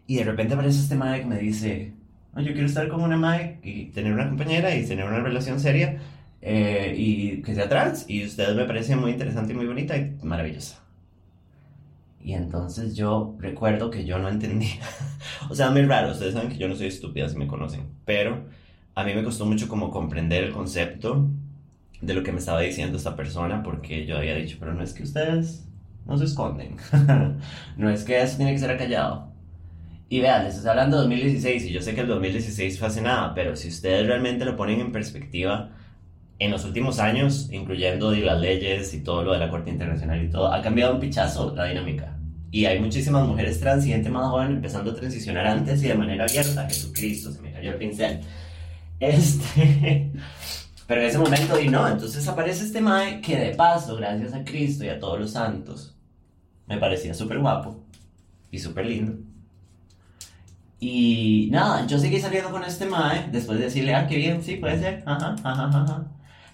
Y 0.08 0.16
de 0.16 0.24
repente 0.24 0.54
aparece 0.54 0.80
este 0.80 0.96
madre 0.96 1.20
que 1.20 1.26
me 1.26 1.40
dice, 1.40 1.92
yo 2.38 2.54
quiero 2.54 2.68
estar 2.68 2.88
con 2.88 3.02
una 3.02 3.18
madre 3.18 3.60
y 3.64 3.88
tener 3.88 4.14
una 4.14 4.30
compañera 4.30 4.74
y 4.74 4.86
tener 4.86 5.04
una 5.04 5.20
relación 5.20 5.60
seria 5.60 6.00
eh, 6.42 6.94
y 6.98 7.42
que 7.42 7.56
sea 7.56 7.70
trans. 7.70 8.06
Y 8.08 8.26
usted 8.26 8.56
me 8.56 8.66
parece 8.66 8.96
muy 8.96 9.12
interesante 9.12 9.54
y 9.54 9.56
muy 9.56 9.66
bonita 9.66 9.98
y 9.98 10.18
maravillosa. 10.24 10.84
Y 12.22 12.34
entonces 12.34 12.96
yo 12.96 13.36
recuerdo 13.40 13.90
que 13.90 14.06
yo 14.06 14.20
no 14.20 14.30
entendía. 14.30 14.82
o 15.50 15.56
sea, 15.56 15.72
muy 15.72 15.84
raro. 15.84 16.12
Ustedes 16.12 16.34
saben 16.34 16.50
que 16.50 16.58
yo 16.58 16.68
no 16.68 16.76
soy 16.76 16.88
estúpida 16.88 17.30
si 17.30 17.38
me 17.38 17.48
conocen. 17.48 17.88
Pero 18.06 18.46
a 18.96 19.04
mí 19.04 19.14
me 19.14 19.24
costó 19.24 19.46
mucho 19.46 19.68
como 19.68 19.92
comprender 19.92 20.44
el 20.44 20.52
concepto 20.52 21.30
de 22.02 22.14
lo 22.14 22.24
que 22.24 22.32
me 22.32 22.40
estaba 22.40 22.62
diciendo 22.62 22.98
esta 22.98 23.16
persona. 23.16 23.64
Porque 23.64 24.06
yo 24.06 24.18
había 24.18 24.36
dicho, 24.36 24.58
pero 24.60 24.74
no 24.74 24.84
es 24.84 24.94
que 24.94 25.04
ustedes 25.04 25.68
no 26.06 26.18
se 26.18 26.26
esconden. 26.26 26.78
no 27.78 27.90
es 27.90 28.04
que 28.04 28.22
eso 28.22 28.38
tiene 28.38 28.54
que 28.54 28.60
ser 28.60 28.72
acallado. 28.72 29.32
Y 30.10 30.22
vean, 30.22 30.46
les 30.46 30.56
estoy 30.56 30.70
hablando 30.70 30.98
de 30.98 31.04
2016 31.04 31.66
y 31.66 31.72
yo 31.74 31.82
sé 31.82 31.94
que 31.94 32.02
el 32.02 32.08
2016 32.08 32.80
fue 32.80 32.88
hace 32.88 33.02
nada, 33.02 33.34
pero 33.34 33.58
si 33.58 33.68
ustedes 33.68 34.08
realmente 34.08 34.46
lo 34.46 34.56
ponen 34.56 34.80
en 34.80 34.94
perspectiva, 34.94 35.72
en 36.40 36.52
los 36.52 36.66
últimos 36.66 37.00
años, 37.00 37.50
incluyendo 37.52 38.12
las 38.12 38.40
leyes 38.40 38.94
y 38.94 39.02
todo 39.02 39.24
lo 39.24 39.34
de 39.34 39.40
la 39.40 39.50
Corte 39.50 39.72
Internacional 39.72 40.24
y 40.24 40.30
todo, 40.30 40.52
ha 40.52 40.62
cambiado 40.62 40.94
un 40.94 41.00
pichazo 41.00 41.54
la 41.56 41.66
dinámica. 41.66 42.18
Y 42.52 42.66
hay 42.66 42.80
muchísimas 42.80 43.28
mujeres 43.28 43.60
trans 43.60 43.86
y 43.86 43.90
gente 43.90 44.10
más 44.10 44.30
joven 44.30 44.54
empezando 44.54 44.92
a 44.92 44.96
transicionar 44.96 45.48
antes 45.48 45.84
y 45.84 45.88
de 45.88 45.96
manera 45.96 46.26
abierta. 46.26 46.68
Jesucristo, 46.68 47.32
se 47.32 47.42
me 47.42 47.52
cayó 47.52 47.72
el 47.72 47.78
pincel. 47.78 48.22
Este. 49.00 50.12
Pero 50.88 51.02
en 51.02 51.08
ese 51.08 51.18
momento 51.18 51.60
y 51.60 51.68
no, 51.68 51.86
entonces 51.86 52.26
aparece 52.30 52.64
este 52.64 52.80
Mae 52.80 53.20
que 53.20 53.36
de 53.36 53.56
paso, 53.56 53.98
gracias 53.98 54.34
a 54.34 54.46
Cristo 54.46 54.86
y 54.86 54.88
a 54.90 54.98
todos 54.98 55.20
los 55.20 55.32
santos, 55.32 55.98
me 56.66 56.78
parecía 56.78 57.14
súper 57.14 57.40
guapo 57.40 57.84
y 58.52 58.60
súper 58.60 58.86
lindo. 58.86 59.14
Y 60.80 61.50
nada, 61.52 61.86
yo 61.88 62.00
seguí 62.00 62.20
saliendo 62.20 62.52
con 62.52 62.64
este 62.64 62.86
Mae 62.86 63.28
después 63.32 63.60
de 63.60 63.66
decirle, 63.66 63.96
ah, 63.96 64.08
qué 64.08 64.16
bien, 64.16 64.42
sí, 64.42 64.56
puede 64.56 64.80
ser, 64.80 65.04
ajá, 65.06 65.36
ajá, 65.44 65.70
ajá. 65.74 66.08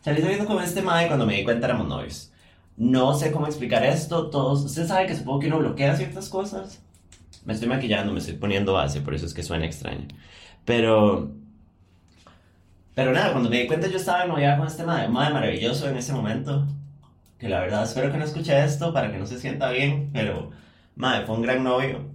Salí 0.04 0.22
saliendo 0.22 0.46
con 0.46 0.62
este 0.62 0.82
Mae 0.82 1.08
cuando 1.08 1.26
me 1.26 1.38
di 1.38 1.46
cuenta 1.46 1.66
éramos 1.66 1.88
novios. 1.88 2.30
No 2.76 3.14
sé 3.14 3.32
cómo 3.32 3.48
explicar 3.48 3.86
esto, 3.86 4.30
todos, 4.30 4.66
usted 4.66 4.86
sabe 4.86 5.08
que 5.08 5.16
supongo 5.16 5.40
que 5.40 5.48
uno 5.48 5.60
bloquea 5.60 5.96
ciertas 5.96 6.28
cosas. 6.28 6.84
Me 7.46 7.54
estoy 7.54 7.70
maquillando, 7.70 8.12
me 8.12 8.20
estoy 8.20 8.36
poniendo 8.36 8.74
base, 8.74 9.00
por 9.00 9.14
eso 9.14 9.26
es 9.26 9.34
que 9.34 9.44
suena 9.44 9.66
extraño. 9.66 10.06
Pero, 10.66 11.32
pero 12.94 13.14
nada, 13.14 13.32
cuando 13.32 13.50
me 13.50 13.62
di 13.62 13.68
cuenta 13.68 13.88
yo 13.88 13.96
estaba 13.96 14.26
novia 14.26 14.58
con 14.58 14.68
este 14.68 14.84
Mae, 14.84 15.08
Mae 15.08 15.32
maravilloso 15.32 15.88
en 15.88 15.96
ese 15.96 16.12
momento. 16.12 16.68
Que 17.40 17.48
la 17.48 17.62
verdad 17.62 17.84
espero 17.84 18.12
que 18.12 18.18
no 18.18 18.26
escuche 18.26 18.62
esto 18.62 18.92
para 18.92 19.10
que 19.10 19.20
no 19.20 19.26
se 19.26 19.40
sienta 19.40 19.72
bien, 19.72 20.10
pero 20.12 20.52
Mae 20.96 21.26
fue 21.26 21.38
un 21.38 21.44
gran 21.44 21.64
novio. 21.64 22.10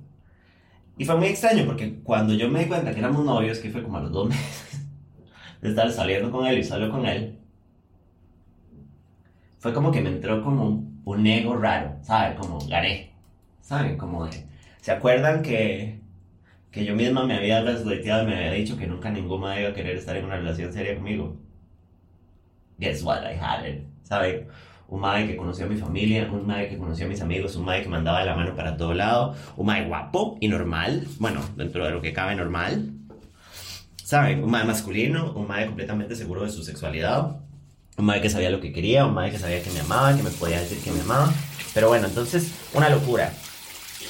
Y 0.99 1.07
fue 1.07 1.16
muy 1.16 1.28
extraño 1.28 1.64
porque 1.64 2.00
cuando 2.02 2.35
yo 2.35 2.50
me 2.50 2.61
di 2.61 2.66
cuenta 2.66 2.92
que 2.92 2.99
éramos 2.99 3.25
novios, 3.25 3.61
que 3.61 3.71
fue 3.71 3.83
como 3.83 3.97
a 3.97 4.02
los 4.02 4.12
dos 4.12 4.28
meses 4.28 4.87
de 5.62 5.71
estar 5.71 5.90
saliendo 5.90 6.30
con 6.30 6.47
él 6.47 6.59
y 6.59 6.64
solo 6.64 6.90
con 6.90 7.07
él, 7.07 7.38
fue 9.58 9.72
como 9.72 9.90
que 9.90 10.00
me 10.00 10.10
entró 10.10 10.42
como 10.42 10.84
un 11.04 11.26
ego 11.26 11.56
raro, 11.56 11.96
¿sabes? 12.02 12.36
Como 12.36 12.58
gané, 12.66 13.12
¿saben? 13.60 13.96
Como 13.96 14.26
de... 14.26 14.46
¿Se 14.80 14.92
acuerdan 14.92 15.42
que 15.42 15.98
que 16.70 16.84
yo 16.84 16.94
misma 16.94 17.24
me 17.24 17.36
había 17.36 17.62
gaslighteado 17.62 18.24
y 18.24 18.26
me 18.26 18.36
había 18.36 18.52
dicho 18.52 18.76
que 18.76 18.86
nunca 18.86 19.10
ningún 19.10 19.40
madre 19.40 19.62
iba 19.62 19.70
a 19.70 19.74
querer 19.74 19.96
estar 19.96 20.16
en 20.16 20.24
una 20.24 20.36
relación 20.36 20.72
seria 20.72 20.94
conmigo. 20.94 21.36
Guess 22.78 23.02
what? 23.02 23.22
I 23.22 23.36
had 23.40 23.66
it, 23.66 23.82
¿sabe? 24.02 24.46
Un 24.88 25.00
madre 25.00 25.26
que 25.26 25.36
conocía 25.36 25.66
a 25.66 25.68
mi 25.68 25.76
familia, 25.76 26.28
un 26.30 26.46
madre 26.46 26.68
que 26.68 26.78
conocía 26.78 27.06
a 27.06 27.08
mis 27.08 27.20
amigos, 27.20 27.56
un 27.56 27.64
madre 27.64 27.82
que 27.82 27.88
me 27.88 27.96
andaba 27.96 28.20
de 28.20 28.26
la 28.26 28.36
mano 28.36 28.54
para 28.54 28.76
todo 28.76 28.94
lado, 28.94 29.34
un 29.56 29.66
madre 29.66 29.86
guapo 29.86 30.38
y 30.40 30.48
normal, 30.48 31.06
bueno, 31.18 31.40
dentro 31.56 31.84
de 31.84 31.90
lo 31.90 32.00
que 32.00 32.12
cabe 32.12 32.34
normal, 32.36 32.92
¿sabe? 34.02 34.40
Un 34.42 34.50
madre 34.50 34.66
masculino, 34.66 35.32
un 35.32 35.46
madre 35.46 35.66
completamente 35.66 36.14
seguro 36.16 36.44
de 36.44 36.50
su 36.50 36.62
sexualidad, 36.62 37.40
un 37.99 38.05
madre 38.05 38.23
que 38.23 38.31
sabía 38.31 38.50
lo 38.50 38.61
que 38.61 38.73
quería, 38.73 39.05
un 39.05 39.14
madre 39.14 39.33
que 39.33 39.38
sabía 39.38 39.62
que 39.62 39.71
me 39.71 39.81
amaba, 39.81 40.17
que 40.17 40.23
me 40.23 40.31
podía 40.31 40.61
decir 40.61 40.78
que 40.78 40.93
me 40.93 41.00
amaba. 41.00 41.33
Pero 41.75 41.88
bueno, 41.88 42.07
entonces, 42.07 42.52
una 42.73 42.88
locura. 42.88 43.33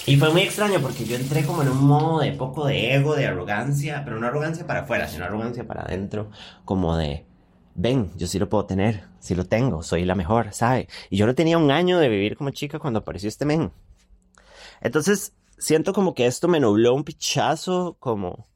Y 0.06 0.16
fue 0.16 0.30
muy 0.30 0.42
extraño 0.42 0.80
porque 0.80 1.04
yo 1.04 1.16
entré 1.16 1.44
como 1.44 1.62
en 1.62 1.68
un 1.68 1.84
modo 1.84 2.20
de 2.20 2.32
poco 2.32 2.66
de 2.66 2.94
ego, 2.94 3.16
de 3.16 3.26
arrogancia, 3.26 4.02
pero 4.04 4.20
no 4.20 4.26
arrogancia 4.26 4.66
para 4.66 4.80
afuera, 4.80 5.08
sino 5.08 5.24
arrogancia 5.24 5.66
para 5.66 5.82
adentro, 5.82 6.30
como 6.64 6.96
de, 6.96 7.24
ven, 7.74 8.10
yo 8.16 8.26
sí 8.26 8.38
lo 8.38 8.48
puedo 8.48 8.66
tener, 8.66 9.04
sí 9.20 9.34
lo 9.34 9.46
tengo, 9.46 9.82
soy 9.82 10.04
la 10.04 10.14
mejor, 10.14 10.52
¿sabe? 10.52 10.88
Y 11.10 11.16
yo 11.16 11.26
no 11.26 11.34
tenía 11.34 11.58
un 11.58 11.70
año 11.70 11.98
de 11.98 12.08
vivir 12.08 12.36
como 12.36 12.50
chica 12.50 12.78
cuando 12.78 13.00
apareció 13.00 13.28
este 13.28 13.46
men. 13.46 13.72
Entonces, 14.80 15.32
siento 15.58 15.92
como 15.92 16.14
que 16.14 16.26
esto 16.26 16.46
me 16.46 16.60
nubló 16.60 16.94
un 16.94 17.04
pichazo, 17.04 17.96
como 17.98 18.46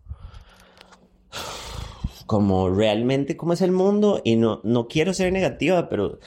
como 2.33 2.71
realmente 2.71 3.37
cómo 3.37 3.53
es 3.53 3.61
el 3.61 3.73
mundo 3.73 4.23
y 4.25 4.37
no, 4.37 4.62
no 4.65 4.89
quiero 4.89 5.12
ser 5.12 5.31
negativa, 5.35 5.91
pero 5.91 6.19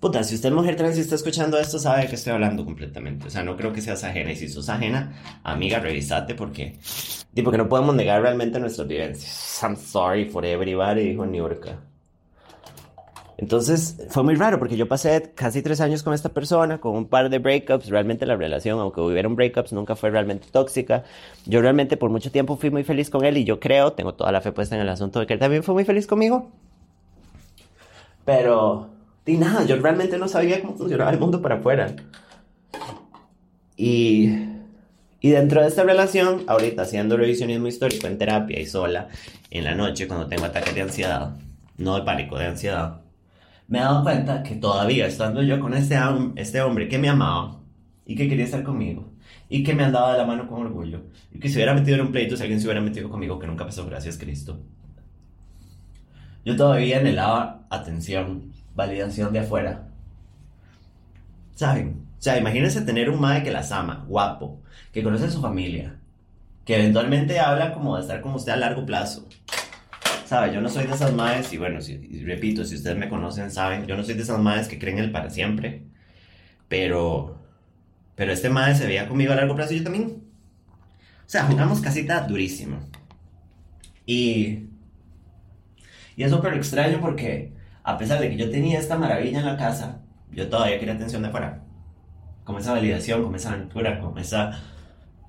puta, 0.00 0.24
si 0.24 0.34
usted 0.34 0.48
es 0.48 0.54
mujer 0.54 0.76
trans 0.76 0.96
y 0.96 1.02
está 1.02 1.14
escuchando 1.14 1.58
esto, 1.58 1.78
sabe 1.78 2.00
de 2.00 2.08
qué 2.08 2.14
estoy 2.14 2.32
hablando 2.32 2.64
completamente. 2.64 3.26
O 3.26 3.30
sea, 3.30 3.44
no 3.44 3.54
creo 3.54 3.70
que 3.70 3.82
seas 3.82 4.02
ajena 4.02 4.32
y 4.32 4.36
si 4.36 4.48
sos 4.48 4.70
ajena, 4.70 5.12
amiga, 5.44 5.78
revisate 5.78 6.34
porque, 6.34 6.78
tipo, 7.34 7.50
que 7.50 7.58
no 7.58 7.68
podemos 7.68 7.94
negar 7.94 8.22
realmente 8.22 8.58
nuestras 8.60 8.88
vivencias. 8.88 9.60
I'm 9.62 9.76
sorry 9.76 10.24
for 10.24 10.42
everybody, 10.46 11.10
dijo 11.10 11.26
Niurka. 11.26 11.91
Entonces 13.38 13.96
fue 14.08 14.22
muy 14.22 14.34
raro 14.34 14.58
porque 14.58 14.76
yo 14.76 14.86
pasé 14.86 15.32
casi 15.34 15.62
tres 15.62 15.80
años 15.80 16.02
con 16.02 16.14
esta 16.14 16.28
persona, 16.28 16.78
con 16.78 16.96
un 16.96 17.06
par 17.06 17.30
de 17.30 17.38
breakups. 17.38 17.88
Realmente 17.88 18.26
la 18.26 18.36
relación, 18.36 18.78
aunque 18.78 19.00
hubieron 19.00 19.36
breakups, 19.36 19.72
nunca 19.72 19.96
fue 19.96 20.10
realmente 20.10 20.48
tóxica. 20.50 21.04
Yo 21.46 21.60
realmente 21.60 21.96
por 21.96 22.10
mucho 22.10 22.30
tiempo 22.30 22.56
fui 22.56 22.70
muy 22.70 22.84
feliz 22.84 23.10
con 23.10 23.24
él 23.24 23.36
y 23.36 23.44
yo 23.44 23.58
creo, 23.58 23.92
tengo 23.94 24.14
toda 24.14 24.32
la 24.32 24.40
fe 24.40 24.52
puesta 24.52 24.74
en 24.74 24.82
el 24.82 24.88
asunto 24.88 25.20
de 25.20 25.26
que 25.26 25.34
él 25.34 25.40
también 25.40 25.62
fue 25.62 25.74
muy 25.74 25.84
feliz 25.84 26.06
conmigo. 26.06 26.50
Pero, 28.24 28.90
y 29.26 29.36
nada, 29.36 29.64
yo 29.64 29.76
realmente 29.76 30.18
no 30.18 30.28
sabía 30.28 30.60
cómo 30.60 30.76
funcionaba 30.76 31.10
el 31.10 31.18
mundo 31.18 31.42
para 31.42 31.56
afuera. 31.56 31.96
Y, 33.76 34.30
y 35.20 35.30
dentro 35.30 35.62
de 35.62 35.68
esta 35.68 35.82
relación, 35.82 36.44
ahorita 36.46 36.82
haciendo 36.82 37.16
revisionismo 37.16 37.66
histórico 37.66 38.06
en 38.06 38.18
terapia 38.18 38.60
y 38.60 38.66
sola, 38.66 39.08
en 39.50 39.64
la 39.64 39.74
noche 39.74 40.06
cuando 40.06 40.28
tengo 40.28 40.44
ataques 40.44 40.74
de 40.74 40.82
ansiedad, 40.82 41.36
no 41.78 41.96
de 41.96 42.02
pánico, 42.02 42.38
de 42.38 42.46
ansiedad 42.46 43.01
me 43.72 43.78
he 43.78 43.80
dado 43.80 44.02
cuenta 44.02 44.42
que 44.42 44.56
todavía 44.56 45.06
estando 45.06 45.42
yo 45.42 45.58
con 45.58 45.72
este, 45.72 45.98
este 46.36 46.60
hombre 46.60 46.88
que 46.90 46.98
me 46.98 47.08
amaba 47.08 47.62
y 48.04 48.14
que 48.14 48.28
quería 48.28 48.44
estar 48.44 48.62
conmigo 48.62 49.14
y 49.48 49.64
que 49.64 49.74
me 49.74 49.82
andaba 49.82 50.12
de 50.12 50.18
la 50.18 50.26
mano 50.26 50.46
con 50.46 50.60
orgullo 50.60 51.04
y 51.32 51.38
que 51.38 51.48
se 51.48 51.54
hubiera 51.54 51.72
metido 51.72 51.94
en 51.94 52.02
un 52.02 52.12
pleito 52.12 52.36
si 52.36 52.42
alguien 52.42 52.60
se 52.60 52.66
hubiera 52.66 52.82
metido 52.82 53.08
conmigo 53.08 53.38
que 53.38 53.46
nunca 53.46 53.64
pasó, 53.64 53.86
gracias 53.86 54.18
Cristo. 54.18 54.60
Yo 56.44 56.54
todavía 56.54 56.98
anhelaba 56.98 57.64
atención, 57.70 58.52
validación 58.74 59.32
de 59.32 59.38
afuera. 59.38 59.88
¿Saben? 61.54 62.04
O 62.18 62.22
sea, 62.22 62.36
imagínense 62.36 62.82
tener 62.82 63.08
un 63.08 63.22
madre 63.22 63.42
que 63.42 63.52
las 63.52 63.72
ama, 63.72 64.04
guapo, 64.06 64.60
que 64.92 65.02
conoce 65.02 65.24
a 65.24 65.30
su 65.30 65.40
familia, 65.40 65.96
que 66.66 66.74
eventualmente 66.74 67.40
habla 67.40 67.72
como 67.72 67.96
de 67.96 68.02
estar 68.02 68.20
con 68.20 68.34
usted 68.34 68.52
a 68.52 68.56
largo 68.56 68.84
plazo, 68.84 69.26
¿sabe? 70.26 70.54
Yo 70.54 70.60
no 70.60 70.68
soy 70.68 70.86
de 70.86 70.94
esas 70.94 71.12
madres, 71.14 71.52
y 71.52 71.58
bueno, 71.58 71.80
si, 71.80 71.96
repito, 72.24 72.64
si 72.64 72.76
ustedes 72.76 72.96
me 72.96 73.08
conocen, 73.08 73.50
saben, 73.50 73.86
yo 73.86 73.96
no 73.96 74.02
soy 74.02 74.14
de 74.14 74.22
esas 74.22 74.38
madres 74.40 74.68
que 74.68 74.78
creen 74.78 74.98
en 74.98 75.04
el 75.04 75.12
para 75.12 75.30
siempre, 75.30 75.84
pero, 76.68 77.38
pero 78.14 78.32
este 78.32 78.50
madre 78.50 78.74
se 78.74 78.86
veía 78.86 79.08
conmigo 79.08 79.32
a 79.32 79.36
largo 79.36 79.54
plazo 79.54 79.74
y 79.74 79.78
yo 79.78 79.84
también. 79.84 80.22
O 81.26 81.30
sea, 81.32 81.44
jugamos 81.44 81.80
casita 81.80 82.20
durísimo. 82.26 82.78
Y, 84.06 84.68
y 86.16 86.22
es 86.24 86.30
súper 86.30 86.54
extraño 86.54 87.00
porque, 87.00 87.52
a 87.84 87.96
pesar 87.98 88.20
de 88.20 88.30
que 88.30 88.36
yo 88.36 88.50
tenía 88.50 88.78
esta 88.78 88.98
maravilla 88.98 89.40
en 89.40 89.46
la 89.46 89.56
casa, 89.56 90.02
yo 90.30 90.48
todavía 90.48 90.78
quería 90.78 90.94
atención 90.94 91.22
de 91.22 91.28
afuera. 91.28 91.62
Como 92.44 92.58
esa 92.58 92.72
validación, 92.72 93.22
como 93.22 93.36
esa 93.36 93.52
aventura, 93.52 94.00
como 94.00 94.18
esa 94.18 94.60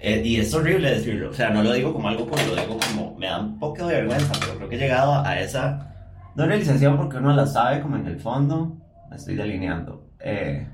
eh, 0.05 0.21
y 0.21 0.38
es 0.38 0.53
horrible 0.53 0.91
decirlo, 0.91 1.29
o 1.29 1.33
sea, 1.33 1.50
no 1.50 1.63
lo 1.63 1.71
digo 1.71 1.93
como 1.93 2.09
algo, 2.09 2.27
pues 2.27 2.45
lo 2.45 2.57
digo 2.57 2.77
como, 2.77 3.15
me 3.17 3.25
da 3.27 3.39
un 3.39 3.57
poco 3.57 3.88
de 3.88 3.95
vergüenza, 4.01 4.33
pero 4.38 4.59
he 4.75 4.77
llegado 4.77 5.24
a 5.24 5.39
esa, 5.39 5.94
no 6.36 6.46
realización 6.46 6.98
porque 6.98 7.18
uno 7.18 7.34
la 7.34 7.46
sabe 7.46 7.82
como 7.82 7.96
en 7.96 8.08
el 8.08 8.20
fondo, 8.20 8.77
me 9.10 9.15
estoy 9.15 9.36
delineando, 9.36 10.10
eh, 10.20 10.68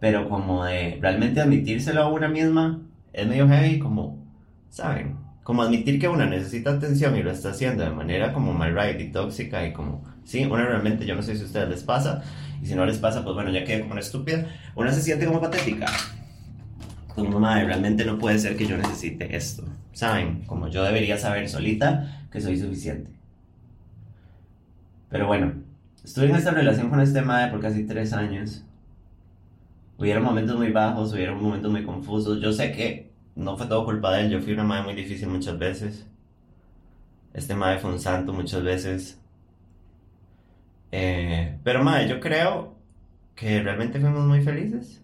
pero 0.00 0.28
como 0.28 0.64
de 0.64 0.98
realmente 1.00 1.40
admitírselo 1.40 2.02
a 2.02 2.08
una 2.08 2.28
misma, 2.28 2.80
es 3.12 3.26
medio 3.26 3.48
heavy, 3.48 3.78
como, 3.78 4.26
¿saben? 4.70 5.16
Como 5.42 5.62
admitir 5.62 5.98
que 5.98 6.08
una 6.08 6.26
necesita 6.26 6.70
atención 6.70 7.16
y 7.16 7.22
lo 7.22 7.30
está 7.30 7.50
haciendo 7.50 7.84
de 7.84 7.90
manera 7.90 8.32
como 8.32 8.52
mal 8.52 8.74
right 8.74 9.00
y 9.00 9.10
tóxica 9.10 9.66
y 9.66 9.72
como, 9.72 10.04
sí, 10.24 10.44
una 10.44 10.64
realmente, 10.64 11.06
yo 11.06 11.14
no 11.14 11.22
sé 11.22 11.36
si 11.36 11.42
a 11.42 11.46
ustedes 11.46 11.68
les 11.68 11.82
pasa, 11.82 12.22
y 12.62 12.66
si 12.66 12.74
no 12.74 12.86
les 12.86 12.98
pasa, 12.98 13.24
pues 13.24 13.34
bueno, 13.34 13.50
ya 13.50 13.64
quedé 13.64 13.80
como 13.80 13.92
una 13.92 14.00
estúpida, 14.00 14.46
una 14.74 14.92
se 14.92 15.02
siente 15.02 15.26
como 15.26 15.40
patética 15.40 15.86
como 17.14 17.40
madre, 17.40 17.66
realmente 17.66 18.04
no 18.04 18.18
puede 18.18 18.38
ser 18.38 18.56
que 18.56 18.66
yo 18.66 18.76
necesite 18.76 19.34
esto. 19.36 19.64
¿Saben? 19.92 20.42
Como 20.46 20.68
yo 20.68 20.82
debería 20.84 21.18
saber 21.18 21.48
solita 21.48 22.21
que 22.32 22.40
soy 22.40 22.58
suficiente. 22.58 23.10
Pero 25.10 25.26
bueno, 25.26 25.52
estuve 26.02 26.30
en 26.30 26.36
esta 26.36 26.50
relación 26.50 26.88
con 26.88 27.00
este 27.00 27.20
madre 27.20 27.50
por 27.50 27.60
casi 27.60 27.84
tres 27.84 28.12
años. 28.14 28.64
Hubieron 29.98 30.24
momentos 30.24 30.56
muy 30.56 30.72
bajos, 30.72 31.12
hubieron 31.12 31.42
momentos 31.42 31.70
muy 31.70 31.84
confusos. 31.84 32.40
Yo 32.40 32.52
sé 32.52 32.72
que 32.72 33.12
no 33.36 33.56
fue 33.56 33.66
todo 33.66 33.84
culpa 33.84 34.12
de 34.14 34.22
él, 34.22 34.30
yo 34.30 34.40
fui 34.40 34.54
una 34.54 34.64
madre 34.64 34.84
muy 34.84 34.94
difícil 34.94 35.28
muchas 35.28 35.58
veces. 35.58 36.06
Este 37.34 37.54
madre 37.54 37.78
fue 37.78 37.92
un 37.92 38.00
santo 38.00 38.32
muchas 38.32 38.62
veces. 38.62 39.20
Eh, 40.90 41.58
pero 41.62 41.84
madre, 41.84 42.08
yo 42.08 42.20
creo 42.20 42.74
que 43.34 43.62
realmente 43.62 44.00
fuimos 44.00 44.24
muy 44.26 44.42
felices. 44.42 45.02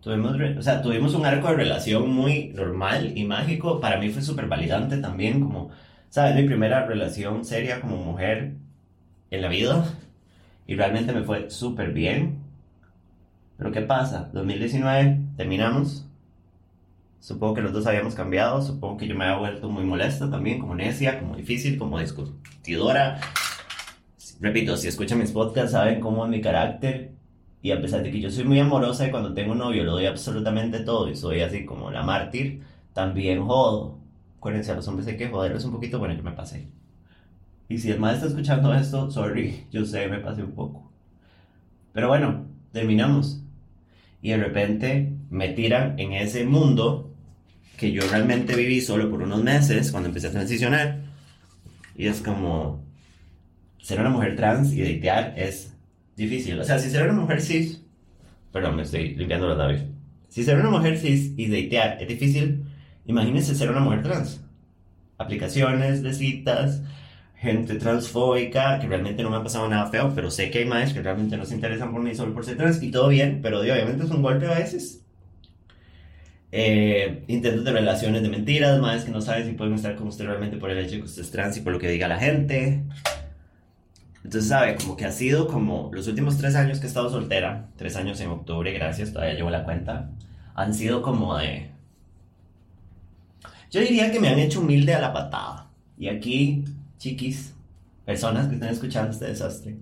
Tuvimos, 0.00 0.36
o 0.58 0.62
sea, 0.62 0.82
tuvimos 0.82 1.14
un 1.14 1.26
arco 1.26 1.48
de 1.48 1.56
relación 1.56 2.08
muy 2.10 2.48
normal 2.48 3.12
y 3.16 3.24
mágico. 3.24 3.80
Para 3.80 3.98
mí 3.98 4.10
fue 4.10 4.22
súper 4.22 4.46
validante 4.46 4.98
también, 4.98 5.40
como, 5.40 5.70
¿sabes? 6.16 6.34
Mi 6.34 6.44
primera 6.44 6.86
relación 6.86 7.44
seria 7.44 7.78
como 7.78 7.98
mujer 7.98 8.54
en 9.30 9.42
la 9.42 9.48
vida. 9.48 9.84
Y 10.66 10.74
realmente 10.74 11.12
me 11.12 11.24
fue 11.24 11.50
súper 11.50 11.92
bien. 11.92 12.38
Pero 13.58 13.70
¿qué 13.70 13.82
pasa? 13.82 14.30
2019 14.32 15.20
terminamos. 15.36 16.06
Supongo 17.20 17.52
que 17.52 17.60
los 17.60 17.74
dos 17.74 17.86
habíamos 17.86 18.14
cambiado. 18.14 18.62
Supongo 18.62 18.96
que 18.96 19.06
yo 19.06 19.14
me 19.14 19.26
había 19.26 19.40
vuelto 19.40 19.68
muy 19.68 19.84
molesta 19.84 20.30
también, 20.30 20.58
como 20.58 20.74
necia, 20.74 21.20
como 21.20 21.36
difícil, 21.36 21.76
como 21.76 22.00
discutidora. 22.00 23.20
Repito, 24.40 24.78
si 24.78 24.88
escuchan 24.88 25.18
mis 25.18 25.32
podcasts 25.32 25.72
saben 25.72 26.00
cómo 26.00 26.24
es 26.24 26.30
mi 26.30 26.40
carácter 26.40 27.12
y 27.60 27.72
a 27.72 27.80
pesar 27.82 28.02
de 28.02 28.10
que 28.10 28.22
yo 28.22 28.30
soy 28.30 28.44
muy 28.44 28.58
amorosa 28.58 29.06
y 29.06 29.10
cuando 29.10 29.34
tengo 29.34 29.52
un 29.52 29.58
novio 29.58 29.84
lo 29.84 29.92
doy 29.92 30.06
absolutamente 30.06 30.80
todo 30.80 31.10
y 31.10 31.14
soy 31.14 31.42
así 31.42 31.66
como 31.66 31.90
la 31.90 32.02
mártir, 32.02 32.62
también 32.94 33.44
jodo. 33.44 34.05
Acuérdense, 34.46 34.70
a 34.70 34.76
los 34.76 34.86
hombres 34.86 35.08
hay 35.08 35.16
que 35.16 35.26
joderlos 35.26 35.64
un 35.64 35.72
poquito, 35.72 35.98
bueno, 35.98 36.14
yo 36.14 36.22
me 36.22 36.30
pasé. 36.30 36.68
Y 37.68 37.78
si 37.78 37.90
el 37.90 37.98
mal 37.98 38.14
está 38.14 38.28
escuchando 38.28 38.72
esto, 38.72 39.10
sorry, 39.10 39.66
yo 39.72 39.84
sé, 39.84 40.06
me 40.06 40.20
pasé 40.20 40.44
un 40.44 40.52
poco. 40.52 40.88
Pero 41.92 42.06
bueno, 42.06 42.46
terminamos. 42.70 43.42
Y 44.22 44.30
de 44.30 44.36
repente 44.36 45.12
me 45.30 45.48
tiran 45.48 45.98
en 45.98 46.12
ese 46.12 46.44
mundo 46.44 47.10
que 47.76 47.90
yo 47.90 48.02
realmente 48.08 48.54
viví 48.54 48.80
solo 48.80 49.10
por 49.10 49.20
unos 49.20 49.42
meses 49.42 49.90
cuando 49.90 50.10
empecé 50.10 50.28
a 50.28 50.30
transicionar. 50.30 51.00
Y 51.96 52.06
es 52.06 52.20
como 52.20 52.84
ser 53.80 53.98
una 53.98 54.10
mujer 54.10 54.36
trans 54.36 54.72
y 54.72 54.80
datear 54.80 55.34
es 55.36 55.74
difícil. 56.16 56.60
O 56.60 56.62
sea, 56.62 56.78
si 56.78 56.88
ser 56.88 57.10
una 57.10 57.20
mujer 57.20 57.42
cis, 57.42 57.82
perdón, 58.52 58.76
me 58.76 58.82
estoy 58.82 59.16
limpiando 59.16 59.48
los 59.48 59.58
labios. 59.58 59.82
Si 60.28 60.44
ser 60.44 60.56
una 60.60 60.70
mujer 60.70 60.98
cis 60.98 61.32
y 61.36 61.48
datear 61.48 62.00
es 62.00 62.06
difícil, 62.06 62.65
imagínense 63.06 63.54
ser 63.54 63.70
una 63.70 63.80
mujer 63.80 64.02
trans. 64.02 64.40
Aplicaciones 65.18 66.02
de 66.02 66.12
citas, 66.12 66.82
gente 67.36 67.76
transfóbica, 67.76 68.78
que 68.80 68.86
realmente 68.86 69.22
no 69.22 69.30
me 69.30 69.36
ha 69.36 69.42
pasado 69.42 69.68
nada 69.68 69.90
feo, 69.90 70.12
pero 70.14 70.30
sé 70.30 70.50
que 70.50 70.58
hay 70.58 70.64
más 70.64 70.92
que 70.92 71.02
realmente 71.02 71.36
no 71.36 71.44
se 71.44 71.54
interesan 71.54 71.92
por 71.92 72.02
mí 72.02 72.14
solo 72.14 72.34
por 72.34 72.44
ser 72.44 72.56
trans 72.56 72.82
y 72.82 72.90
todo 72.90 73.08
bien, 73.08 73.40
pero 73.42 73.60
obviamente 73.60 74.04
es 74.04 74.10
un 74.10 74.22
golpe 74.22 74.46
a 74.46 74.58
veces. 74.58 75.02
Eh, 76.52 77.24
intentos 77.28 77.64
de 77.64 77.72
relaciones 77.72 78.22
de 78.22 78.28
mentiras, 78.28 78.80
más 78.80 79.04
que 79.04 79.10
no 79.10 79.20
saben 79.20 79.46
si 79.46 79.52
pueden 79.52 79.74
estar 79.74 79.94
con 79.96 80.08
usted 80.08 80.24
realmente 80.26 80.56
por 80.56 80.70
el 80.70 80.78
hecho 80.78 80.92
de 80.92 80.98
que 81.00 81.06
usted 81.06 81.22
es 81.22 81.30
trans 81.30 81.56
y 81.56 81.60
por 81.60 81.72
lo 81.72 81.78
que 81.78 81.88
diga 81.88 82.08
la 82.08 82.18
gente. 82.18 82.82
Entonces, 84.24 84.48
sabe, 84.48 84.74
como 84.76 84.96
que 84.96 85.04
ha 85.04 85.12
sido 85.12 85.46
como 85.46 85.90
los 85.92 86.08
últimos 86.08 86.36
tres 86.36 86.56
años 86.56 86.78
que 86.80 86.86
he 86.86 86.88
estado 86.88 87.10
soltera, 87.10 87.68
tres 87.76 87.94
años 87.94 88.20
en 88.20 88.30
octubre, 88.30 88.72
gracias, 88.72 89.12
todavía 89.12 89.34
llevo 89.34 89.50
la 89.50 89.64
cuenta, 89.64 90.10
han 90.54 90.74
sido 90.74 91.02
como 91.02 91.36
de... 91.36 91.70
Yo 93.70 93.80
diría 93.80 94.10
que 94.10 94.20
me 94.20 94.28
han 94.28 94.38
hecho 94.38 94.60
humilde 94.60 94.94
a 94.94 95.00
la 95.00 95.12
patada. 95.12 95.70
Y 95.98 96.08
aquí, 96.08 96.64
chiquis, 96.98 97.54
personas 98.04 98.48
que 98.48 98.54
están 98.54 98.70
escuchando 98.70 99.10
este 99.10 99.26
desastre, 99.26 99.76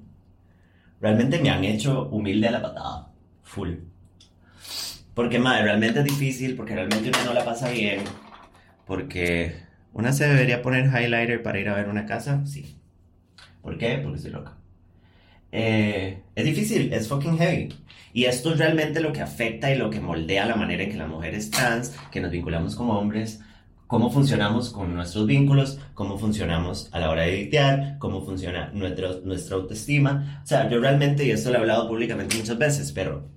realmente 1.00 1.40
me 1.40 1.50
han 1.50 1.64
hecho 1.64 2.08
humilde 2.08 2.48
a 2.48 2.52
la 2.52 2.62
patada. 2.62 3.08
Full. 3.42 3.74
Porque, 5.14 5.38
madre, 5.38 5.64
realmente 5.64 6.00
es 6.00 6.04
difícil, 6.04 6.56
porque 6.56 6.74
realmente 6.74 7.10
uno 7.10 7.24
no 7.26 7.34
la 7.34 7.44
pasa 7.44 7.70
bien. 7.70 8.00
Porque 8.86 9.54
una 9.92 10.12
se 10.12 10.26
debería 10.26 10.60
poner 10.60 10.86
highlighter 10.86 11.42
para 11.42 11.60
ir 11.60 11.68
a 11.68 11.76
ver 11.76 11.88
una 11.88 12.06
casa, 12.06 12.44
sí. 12.46 12.76
¿Por 13.62 13.78
qué? 13.78 13.98
Porque 13.98 14.16
estoy 14.16 14.32
loca. 14.32 14.56
Eh, 15.52 16.20
es 16.34 16.44
difícil, 16.44 16.92
es 16.92 17.08
fucking 17.08 17.38
heavy. 17.38 17.68
Y 18.12 18.24
esto 18.24 18.52
es 18.52 18.58
realmente 18.58 19.00
lo 19.00 19.12
que 19.12 19.20
afecta 19.20 19.72
y 19.72 19.78
lo 19.78 19.90
que 19.90 20.00
moldea 20.00 20.46
la 20.46 20.56
manera 20.56 20.82
en 20.82 20.90
que 20.90 20.96
las 20.96 21.08
mujeres 21.08 21.50
trans, 21.50 21.96
que 22.10 22.20
nos 22.20 22.32
vinculamos 22.32 22.74
como 22.74 22.98
hombres, 22.98 23.40
cómo 23.86 24.10
funcionamos 24.10 24.70
con 24.70 24.94
nuestros 24.94 25.26
vínculos, 25.26 25.78
cómo 25.94 26.18
funcionamos 26.18 26.88
a 26.92 27.00
la 27.00 27.10
hora 27.10 27.22
de 27.22 27.34
editear, 27.34 27.98
cómo 27.98 28.24
funciona 28.24 28.70
nuestro, 28.72 29.20
nuestra 29.24 29.56
autoestima. 29.56 30.40
O 30.42 30.46
sea, 30.46 30.68
yo 30.68 30.80
realmente, 30.80 31.24
y 31.24 31.30
esto 31.30 31.50
lo 31.50 31.56
he 31.56 31.60
hablado 31.60 31.88
públicamente 31.88 32.36
muchas 32.36 32.58
veces, 32.58 32.92
pero 32.92 33.28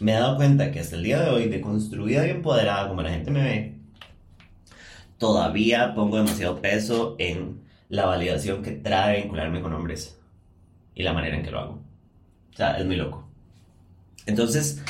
me 0.00 0.12
he 0.12 0.14
dado 0.14 0.36
cuenta 0.36 0.72
que 0.72 0.80
hasta 0.80 0.96
el 0.96 1.02
día 1.02 1.20
de 1.20 1.30
hoy, 1.30 1.48
de 1.48 1.60
construida 1.60 2.26
y 2.26 2.30
empoderada 2.30 2.88
como 2.88 3.02
la 3.02 3.10
gente 3.10 3.30
me 3.30 3.42
ve, 3.42 3.78
todavía 5.18 5.94
pongo 5.94 6.16
demasiado 6.16 6.60
peso 6.60 7.16
en 7.18 7.60
la 7.88 8.06
validación 8.06 8.62
que 8.62 8.72
trae 8.72 9.22
vincularme 9.22 9.60
con 9.60 9.74
hombres 9.74 10.18
y 10.94 11.02
la 11.02 11.12
manera 11.12 11.36
en 11.36 11.42
que 11.42 11.50
lo 11.50 11.60
hago. 11.60 11.82
O 12.52 12.56
sea, 12.56 12.78
es 12.78 12.86
muy 12.86 12.96
loco. 12.96 13.28
Entonces, 14.26 14.82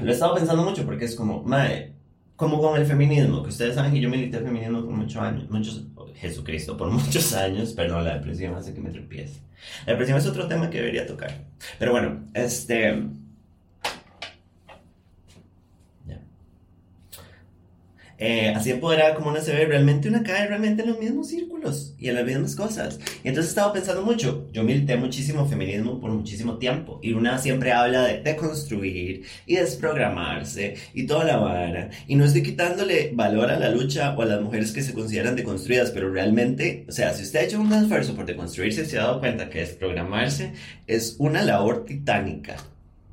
lo 0.00 0.10
he 0.10 0.12
estado 0.12 0.34
pensando 0.34 0.62
mucho 0.62 0.84
porque 0.84 1.04
es 1.06 1.16
como, 1.16 1.42
mae, 1.42 1.94
como 2.40 2.58
con 2.58 2.80
el 2.80 2.86
feminismo, 2.86 3.42
que 3.42 3.50
ustedes 3.50 3.74
saben 3.74 3.92
que 3.92 4.00
yo 4.00 4.08
milité 4.08 4.38
el 4.38 4.44
feminismo 4.44 4.82
por 4.82 4.94
muchos 4.94 5.20
años, 5.20 5.50
muchos, 5.50 5.84
Jesucristo, 6.14 6.74
por 6.74 6.90
muchos 6.90 7.34
años, 7.34 7.74
perdón, 7.74 8.02
la 8.02 8.14
depresión 8.14 8.54
hace 8.54 8.72
que 8.72 8.80
me 8.80 8.88
trepiese. 8.88 9.42
La 9.84 9.92
depresión 9.92 10.16
es 10.16 10.26
otro 10.26 10.48
tema 10.48 10.70
que 10.70 10.78
debería 10.78 11.06
tocar. 11.06 11.44
Pero 11.78 11.92
bueno, 11.92 12.24
este... 12.32 13.04
Ya. 16.06 16.18
Eh, 18.22 18.52
así 18.54 18.70
empoderada 18.70 19.14
como 19.14 19.30
una 19.30 19.40
se 19.40 19.54
ve, 19.54 19.64
realmente 19.64 20.08
una 20.08 20.22
cae 20.22 20.46
realmente 20.46 20.82
en 20.82 20.90
los 20.90 20.98
mismos 20.98 21.28
círculos 21.28 21.94
y 21.98 22.08
en 22.10 22.16
las 22.16 22.26
mismas 22.26 22.54
cosas. 22.54 23.00
Y 23.24 23.28
entonces 23.28 23.48
estaba 23.48 23.72
pensando 23.72 24.02
mucho, 24.02 24.46
yo 24.52 24.62
milité 24.62 24.96
muchísimo 24.96 25.46
feminismo 25.46 25.98
por 25.98 26.10
muchísimo 26.10 26.58
tiempo 26.58 27.00
y 27.02 27.14
una 27.14 27.38
siempre 27.38 27.72
habla 27.72 28.02
de 28.02 28.20
deconstruir 28.20 29.24
y 29.46 29.56
desprogramarse 29.56 30.74
y 30.92 31.06
toda 31.06 31.24
la 31.24 31.38
vara. 31.38 31.88
Y 32.06 32.14
no 32.14 32.26
estoy 32.26 32.42
quitándole 32.42 33.10
valor 33.14 33.50
a 33.50 33.58
la 33.58 33.70
lucha 33.70 34.14
o 34.14 34.20
a 34.20 34.26
las 34.26 34.42
mujeres 34.42 34.72
que 34.72 34.82
se 34.82 34.92
consideran 34.92 35.34
deconstruidas, 35.34 35.90
pero 35.90 36.12
realmente, 36.12 36.84
o 36.88 36.92
sea, 36.92 37.14
si 37.14 37.22
usted 37.22 37.40
ha 37.40 37.44
hecho 37.44 37.60
un 37.60 37.72
esfuerzo 37.72 38.14
por 38.14 38.26
deconstruirse, 38.26 38.84
se 38.84 38.98
ha 38.98 39.04
dado 39.04 39.20
cuenta 39.20 39.48
que 39.48 39.60
desprogramarse 39.60 40.52
es 40.86 41.16
una 41.18 41.42
labor 41.42 41.86
titánica. 41.86 42.56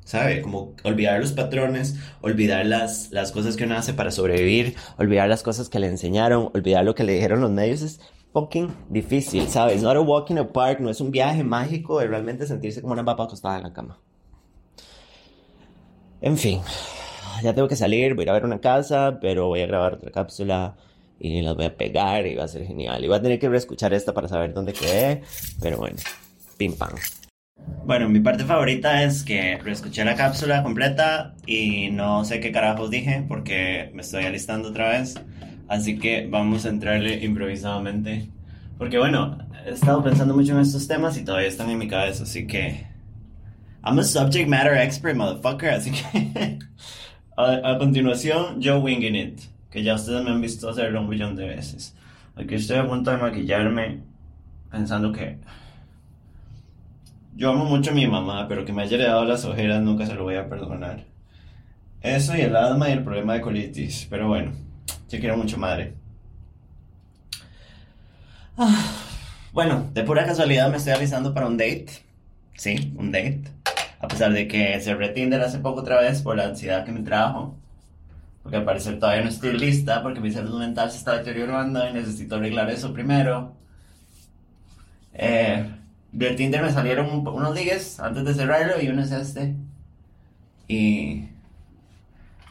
¿Sabe? 0.08 0.40
Como 0.40 0.72
olvidar 0.84 1.20
los 1.20 1.32
patrones, 1.32 1.96
olvidar 2.22 2.64
las, 2.64 3.12
las 3.12 3.30
cosas 3.30 3.56
que 3.56 3.64
uno 3.64 3.76
hace 3.76 3.92
para 3.92 4.10
sobrevivir, 4.10 4.74
olvidar 4.96 5.28
las 5.28 5.42
cosas 5.42 5.68
que 5.68 5.78
le 5.78 5.86
enseñaron, 5.86 6.48
olvidar 6.54 6.82
lo 6.82 6.94
que 6.94 7.04
le 7.04 7.12
dijeron 7.12 7.42
los 7.42 7.50
medios, 7.50 7.82
es 7.82 8.00
fucking 8.32 8.74
difícil, 8.88 9.46
¿sabes? 9.48 9.82
No 9.82 9.90
a 9.90 10.00
walk 10.00 10.30
in 10.30 10.38
a 10.38 10.48
park, 10.50 10.80
no 10.80 10.88
es 10.88 11.02
un 11.02 11.10
viaje 11.10 11.44
mágico 11.44 12.00
de 12.00 12.06
realmente 12.06 12.46
sentirse 12.46 12.80
como 12.80 12.94
una 12.94 13.04
papa 13.04 13.24
acostada 13.24 13.58
en 13.58 13.64
la 13.64 13.72
cama. 13.74 13.98
En 16.22 16.38
fin, 16.38 16.62
ya 17.42 17.54
tengo 17.54 17.68
que 17.68 17.76
salir, 17.76 18.14
voy 18.14 18.22
a 18.22 18.24
ir 18.24 18.30
a 18.30 18.32
ver 18.32 18.46
una 18.46 18.62
casa, 18.62 19.18
pero 19.20 19.48
voy 19.48 19.60
a 19.60 19.66
grabar 19.66 19.92
otra 19.92 20.10
cápsula 20.10 20.74
y 21.20 21.42
las 21.42 21.54
voy 21.54 21.66
a 21.66 21.76
pegar 21.76 22.26
y 22.26 22.34
va 22.34 22.44
a 22.44 22.48
ser 22.48 22.64
genial. 22.64 23.04
Y 23.04 23.08
voy 23.08 23.18
a 23.18 23.20
tener 23.20 23.38
que 23.38 23.50
reescuchar 23.50 23.92
esta 23.92 24.14
para 24.14 24.26
saber 24.26 24.54
dónde 24.54 24.72
quedé, 24.72 25.20
pero 25.60 25.76
bueno, 25.76 25.98
pim 26.56 26.74
pam. 26.78 26.94
Bueno, 27.84 28.08
mi 28.08 28.20
parte 28.20 28.44
favorita 28.44 29.02
es 29.02 29.22
que 29.22 29.58
reescuché 29.58 30.04
la 30.04 30.14
cápsula 30.14 30.62
completa 30.62 31.34
y 31.46 31.90
no 31.90 32.24
sé 32.24 32.40
qué 32.40 32.52
carajos 32.52 32.90
dije 32.90 33.24
porque 33.26 33.90
me 33.94 34.02
estoy 34.02 34.24
alistando 34.24 34.68
otra 34.68 34.90
vez. 34.90 35.14
Así 35.68 35.98
que 35.98 36.26
vamos 36.30 36.64
a 36.64 36.70
entrarle 36.70 37.24
improvisadamente. 37.24 38.30
Porque 38.78 38.98
bueno, 38.98 39.38
he 39.66 39.72
estado 39.72 40.02
pensando 40.02 40.34
mucho 40.34 40.52
en 40.52 40.60
estos 40.60 40.86
temas 40.88 41.16
y 41.18 41.24
todavía 41.24 41.48
están 41.48 41.70
en 41.70 41.78
mi 41.78 41.88
cabeza, 41.88 42.24
así 42.24 42.46
que... 42.46 42.86
I'm 43.84 43.98
a 43.98 44.04
subject 44.04 44.48
matter 44.48 44.74
expert, 44.74 45.16
motherfucker, 45.16 45.70
así 45.70 45.90
que... 45.90 46.58
a, 47.36 47.70
a, 47.72 47.78
continuación, 47.78 48.60
yo 48.60 48.80
winging 48.80 49.14
it, 49.14 49.40
que 49.70 49.82
ya 49.82 49.94
ustedes 49.94 50.24
me 50.24 50.30
han 50.30 50.40
visto 50.40 50.68
hacerlo 50.68 51.00
un 51.00 51.08
millón 51.08 51.36
de 51.36 51.46
veces. 51.46 51.94
Aquí 52.36 52.54
estoy 52.54 52.78
a 52.78 52.86
punto 52.86 53.10
de 53.10 53.18
maquillarme 53.18 54.02
pensando 54.70 55.12
que... 55.12 55.38
Yo 57.38 57.50
amo 57.50 57.66
mucho 57.66 57.92
a 57.92 57.94
mi 57.94 58.04
mamá, 58.04 58.48
pero 58.48 58.64
que 58.64 58.72
me 58.72 58.82
haya 58.82 58.96
heredado 58.96 59.24
las 59.24 59.44
ojeras 59.44 59.80
nunca 59.80 60.04
se 60.04 60.14
lo 60.14 60.24
voy 60.24 60.34
a 60.34 60.48
perdonar. 60.48 61.04
Eso 62.02 62.36
y 62.36 62.40
el 62.40 62.56
asma 62.56 62.88
y 62.88 62.94
el 62.94 63.04
problema 63.04 63.34
de 63.34 63.40
colitis. 63.40 64.08
Pero 64.10 64.26
bueno, 64.26 64.50
yo 65.08 65.20
quiero 65.20 65.36
mucho 65.36 65.56
madre. 65.56 65.94
Ah, 68.56 68.84
bueno, 69.52 69.88
de 69.94 70.02
pura 70.02 70.26
casualidad 70.26 70.68
me 70.68 70.78
estoy 70.78 70.94
avisando 70.94 71.32
para 71.32 71.46
un 71.46 71.56
date. 71.56 71.86
Sí, 72.56 72.92
un 72.96 73.12
date. 73.12 73.44
A 74.00 74.08
pesar 74.08 74.32
de 74.32 74.48
que 74.48 74.80
cerré 74.80 75.10
Tinder 75.10 75.40
hace 75.40 75.60
poco 75.60 75.82
otra 75.82 76.00
vez 76.00 76.22
por 76.22 76.36
la 76.36 76.46
ansiedad 76.46 76.84
que 76.84 76.90
me 76.90 77.02
trajo. 77.02 77.56
Porque 78.42 78.56
al 78.56 78.64
parecer 78.64 78.98
todavía 78.98 79.22
no 79.22 79.28
estoy 79.28 79.56
lista 79.56 80.02
porque 80.02 80.18
mi 80.18 80.32
salud 80.32 80.58
mental 80.58 80.90
se 80.90 80.98
está 80.98 81.16
deteriorando 81.16 81.88
y 81.88 81.92
necesito 81.92 82.34
arreglar 82.34 82.68
eso 82.68 82.92
primero. 82.92 83.54
Eh, 85.14 85.77
del 86.12 86.36
Tinder 86.36 86.62
me 86.62 86.72
salieron 86.72 87.06
un, 87.06 87.26
unos 87.28 87.54
ligues 87.54 88.00
antes 88.00 88.24
de 88.24 88.34
cerrarlo 88.34 88.80
y 88.80 88.88
uno 88.88 89.02
es 89.02 89.12
este. 89.12 89.54
Y 90.66 91.28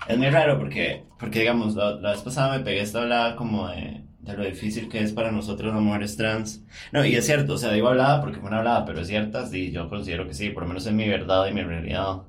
es 0.08 0.18
muy 0.18 0.30
raro 0.30 0.58
porque, 0.60 1.04
porque 1.20 1.40
digamos, 1.40 1.76
la, 1.76 1.92
la 1.96 2.12
vez 2.12 2.22
pasada 2.22 2.58
me 2.58 2.64
pegué 2.64 2.82
esta 2.82 3.02
hablada 3.02 3.36
como 3.36 3.68
de, 3.68 4.02
de, 4.22 4.38
lo 4.38 4.44
difícil 4.44 4.90
que 4.90 5.02
es 5.02 5.12
para 5.14 5.32
nosotros 5.32 5.74
las 5.74 5.84
mujeres 5.84 6.18
trans. 6.18 6.64
No, 6.92 7.06
y 7.06 7.16
es 7.16 7.26
cierto, 7.26 7.54
o 7.54 7.58
sea, 7.58 7.72
digo 7.72 7.90
hablada 7.90 8.22
porque 8.22 8.40
fue 8.40 8.50
una 8.50 8.60
hablada, 8.60 8.86
pero 8.86 9.02
es 9.02 9.08
cierta, 9.08 9.46
sí, 9.48 9.72
yo 9.72 9.90
considero 9.90 10.28
que 10.28 10.34
sí, 10.34 10.50
por 10.50 10.64
lo 10.64 10.70
menos 10.70 10.86
en 10.88 10.96
mi 10.96 11.08
verdad 11.08 11.48
y 11.48 11.54
mi 11.54 11.64
realidad. 11.64 12.22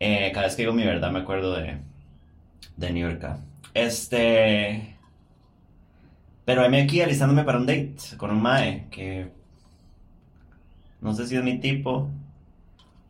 Eh, 0.00 0.30
cada 0.32 0.46
vez 0.46 0.56
que 0.56 0.62
digo 0.62 0.72
mi 0.72 0.84
verdad 0.84 1.10
me 1.10 1.20
acuerdo 1.20 1.54
de, 1.54 1.78
de 2.76 2.92
New 2.92 3.08
York. 3.08 3.24
Este... 3.74 4.94
Pero 6.44 6.68
me 6.70 6.80
aquí 6.80 7.02
alistándome 7.02 7.44
para 7.44 7.58
un 7.58 7.66
date 7.66 7.96
con 8.16 8.30
un 8.30 8.40
mae 8.40 8.86
que 8.90 9.30
no 11.00 11.14
sé 11.14 11.26
si 11.26 11.36
es 11.36 11.42
mi 11.42 11.58
tipo, 11.58 12.10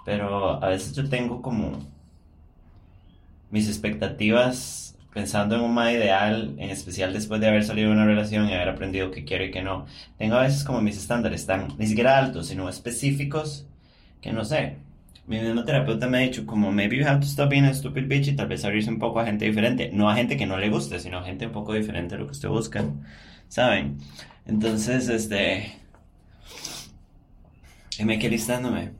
pero 0.04 0.62
a 0.62 0.68
veces 0.68 0.94
yo 0.94 1.08
tengo 1.08 1.42
como 1.42 1.78
mis 3.50 3.68
expectativas 3.68 4.96
pensando 5.12 5.56
en 5.56 5.62
un 5.62 5.74
más 5.74 5.92
ideal, 5.92 6.54
en 6.58 6.70
especial 6.70 7.12
después 7.12 7.40
de 7.40 7.48
haber 7.48 7.64
salido 7.64 7.88
de 7.88 7.94
una 7.94 8.06
relación 8.06 8.48
y 8.48 8.54
haber 8.54 8.68
aprendido 8.68 9.10
qué 9.10 9.24
quiero 9.24 9.44
y 9.44 9.50
qué 9.50 9.62
no. 9.62 9.86
Tengo 10.16 10.36
a 10.36 10.42
veces 10.42 10.64
como 10.64 10.80
mis 10.80 10.96
estándares 10.96 11.46
tan, 11.46 11.68
ni 11.78 11.86
siquiera 11.86 12.18
altos, 12.18 12.48
sino 12.48 12.68
específicos, 12.68 13.66
que 14.20 14.32
no 14.32 14.44
sé. 14.44 14.76
Mi 15.26 15.40
mismo 15.40 15.64
terapeuta 15.64 16.06
me 16.06 16.18
ha 16.18 16.20
dicho 16.20 16.46
como, 16.46 16.72
maybe 16.72 16.96
you 16.96 17.06
have 17.06 17.20
to 17.20 17.26
stop 17.26 17.50
being 17.50 17.64
a 17.64 17.74
stupid 17.74 18.06
bitch 18.08 18.28
y 18.28 18.36
tal 18.36 18.48
vez 18.48 18.64
abrirse 18.64 18.90
un 18.90 18.98
poco 18.98 19.20
a 19.20 19.26
gente 19.26 19.44
diferente. 19.44 19.90
No 19.92 20.08
a 20.08 20.14
gente 20.14 20.36
que 20.36 20.46
no 20.46 20.56
le 20.56 20.70
guste, 20.70 21.00
sino 21.00 21.18
a 21.18 21.24
gente 21.24 21.46
un 21.46 21.52
poco 21.52 21.74
diferente 21.74 22.14
de 22.14 22.20
lo 22.20 22.26
que 22.26 22.32
usted 22.32 22.48
busca. 22.48 22.84
¿Saben? 23.48 23.98
Entonces, 24.46 25.08
este 25.08 25.74
me 28.04 28.18
quedé 28.18 28.30
listándome. 28.30 28.92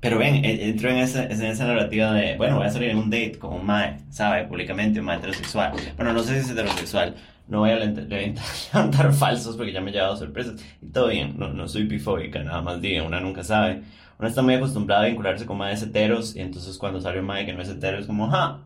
Pero 0.00 0.18
ven, 0.18 0.44
entro 0.44 0.88
en 0.88 0.96
esa, 0.96 1.24
en 1.24 1.42
esa 1.42 1.66
narrativa 1.66 2.12
de, 2.12 2.36
bueno, 2.36 2.56
voy 2.56 2.66
a 2.66 2.70
salir 2.70 2.90
en 2.90 2.98
un 2.98 3.10
date 3.10 3.38
con 3.38 3.52
un 3.52 3.66
mae, 3.66 3.98
¿sabe? 4.08 4.44
Públicamente, 4.46 5.00
un 5.00 5.06
mae 5.06 5.18
heterosexual. 5.18 5.72
Bueno, 5.96 6.14
no 6.14 6.22
sé 6.22 6.34
si 6.34 6.46
es 6.46 6.50
heterosexual, 6.50 7.16
no 7.48 7.60
voy 7.60 7.70
a 7.70 7.76
levantar 8.72 9.12
falsos 9.12 9.56
porque 9.56 9.72
ya 9.72 9.80
me 9.82 9.90
he 9.90 9.94
llevado 9.94 10.16
sorpresas. 10.16 10.54
Y 10.80 10.86
todo 10.86 11.08
bien, 11.08 11.34
no, 11.38 11.52
no 11.52 11.68
soy 11.68 11.84
bifóbica, 11.84 12.42
nada 12.42 12.62
más 12.62 12.80
diga, 12.80 13.02
una 13.02 13.20
nunca 13.20 13.44
sabe. 13.44 13.82
Una 14.18 14.28
está 14.28 14.42
muy 14.42 14.54
acostumbrada 14.54 15.02
a 15.02 15.06
vincularse 15.06 15.44
con 15.46 15.58
maes 15.58 15.82
heteros 15.82 16.36
y 16.36 16.40
entonces 16.40 16.78
cuando 16.78 17.00
sale 17.00 17.20
un 17.20 17.26
mae 17.26 17.44
que 17.44 17.52
no 17.52 17.62
es 17.62 17.68
hetero 17.68 17.98
es 17.98 18.06
como, 18.06 18.30
ja, 18.30 18.60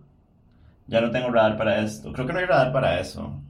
ya 0.86 1.00
no 1.00 1.10
tengo 1.10 1.30
radar 1.30 1.56
para 1.56 1.80
esto. 1.80 2.12
Creo 2.12 2.26
que 2.26 2.32
no 2.32 2.38
hay 2.40 2.44
radar 2.46 2.72
para 2.72 3.00
eso. 3.00 3.40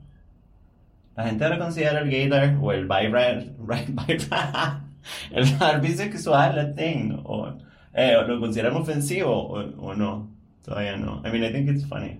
La 1.15 1.25
gente 1.25 1.43
ahora 1.43 1.59
considera 1.59 1.99
el 1.99 2.09
gaydar 2.09 2.57
o 2.61 2.71
el 2.71 2.87
bi 2.87 3.09
el 5.31 5.47
radar 5.51 5.81
bisexual, 5.81 6.55
la 6.55 6.73
thing, 6.73 7.17
o, 7.23 7.53
eh, 7.93 8.15
lo 8.27 8.39
consideran 8.39 8.75
ofensivo 8.75 9.31
o, 9.31 9.59
o, 9.59 9.95
no, 9.95 10.29
todavía 10.63 10.97
no. 10.97 11.21
I 11.25 11.31
mean, 11.31 11.43
I 11.43 11.51
think 11.51 11.69
it's 11.69 11.85
funny. 11.85 12.19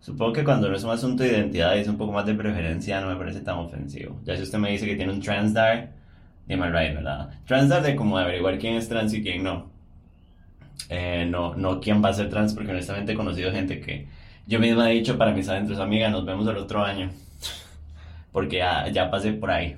Supongo 0.00 0.32
que 0.32 0.44
cuando 0.44 0.68
no 0.68 0.76
es 0.76 0.82
un 0.84 0.90
asunto 0.90 1.22
de 1.22 1.30
identidad 1.30 1.76
y 1.76 1.80
es 1.80 1.88
un 1.88 1.96
poco 1.96 2.12
más 2.12 2.26
de 2.26 2.34
preferencia, 2.34 3.00
no 3.00 3.08
me 3.08 3.16
parece 3.16 3.40
tan 3.40 3.58
ofensivo. 3.58 4.20
Ya 4.24 4.36
si 4.36 4.42
usted 4.42 4.58
me 4.58 4.70
dice 4.70 4.84
que 4.86 4.96
tiene 4.96 5.12
un 5.12 5.20
transdar, 5.20 5.92
dime 6.46 6.66
right, 6.66 6.94
¿verdad? 6.94 7.30
Transdar 7.46 7.82
de 7.82 7.94
como 7.94 8.18
averiguar 8.18 8.58
quién 8.58 8.74
es 8.74 8.88
trans 8.88 9.14
y 9.14 9.22
quién 9.22 9.44
no. 9.44 9.70
Eh, 10.88 11.26
no, 11.30 11.54
no 11.54 11.80
quién 11.80 12.02
va 12.04 12.08
a 12.08 12.12
ser 12.12 12.28
trans, 12.28 12.52
porque 12.52 12.72
honestamente 12.72 13.12
he 13.12 13.14
conocido 13.14 13.52
gente 13.52 13.80
que, 13.80 14.08
yo 14.46 14.58
misma 14.58 14.90
he 14.90 14.94
dicho 14.94 15.16
para 15.16 15.32
mis 15.32 15.48
adentros, 15.48 15.78
amiga, 15.78 16.10
nos 16.10 16.24
vemos 16.24 16.46
el 16.48 16.56
otro 16.56 16.84
año. 16.84 17.10
Porque 18.32 18.58
ya, 18.58 18.88
ya 18.88 19.10
pasé 19.10 19.32
por 19.32 19.50
ahí. 19.50 19.76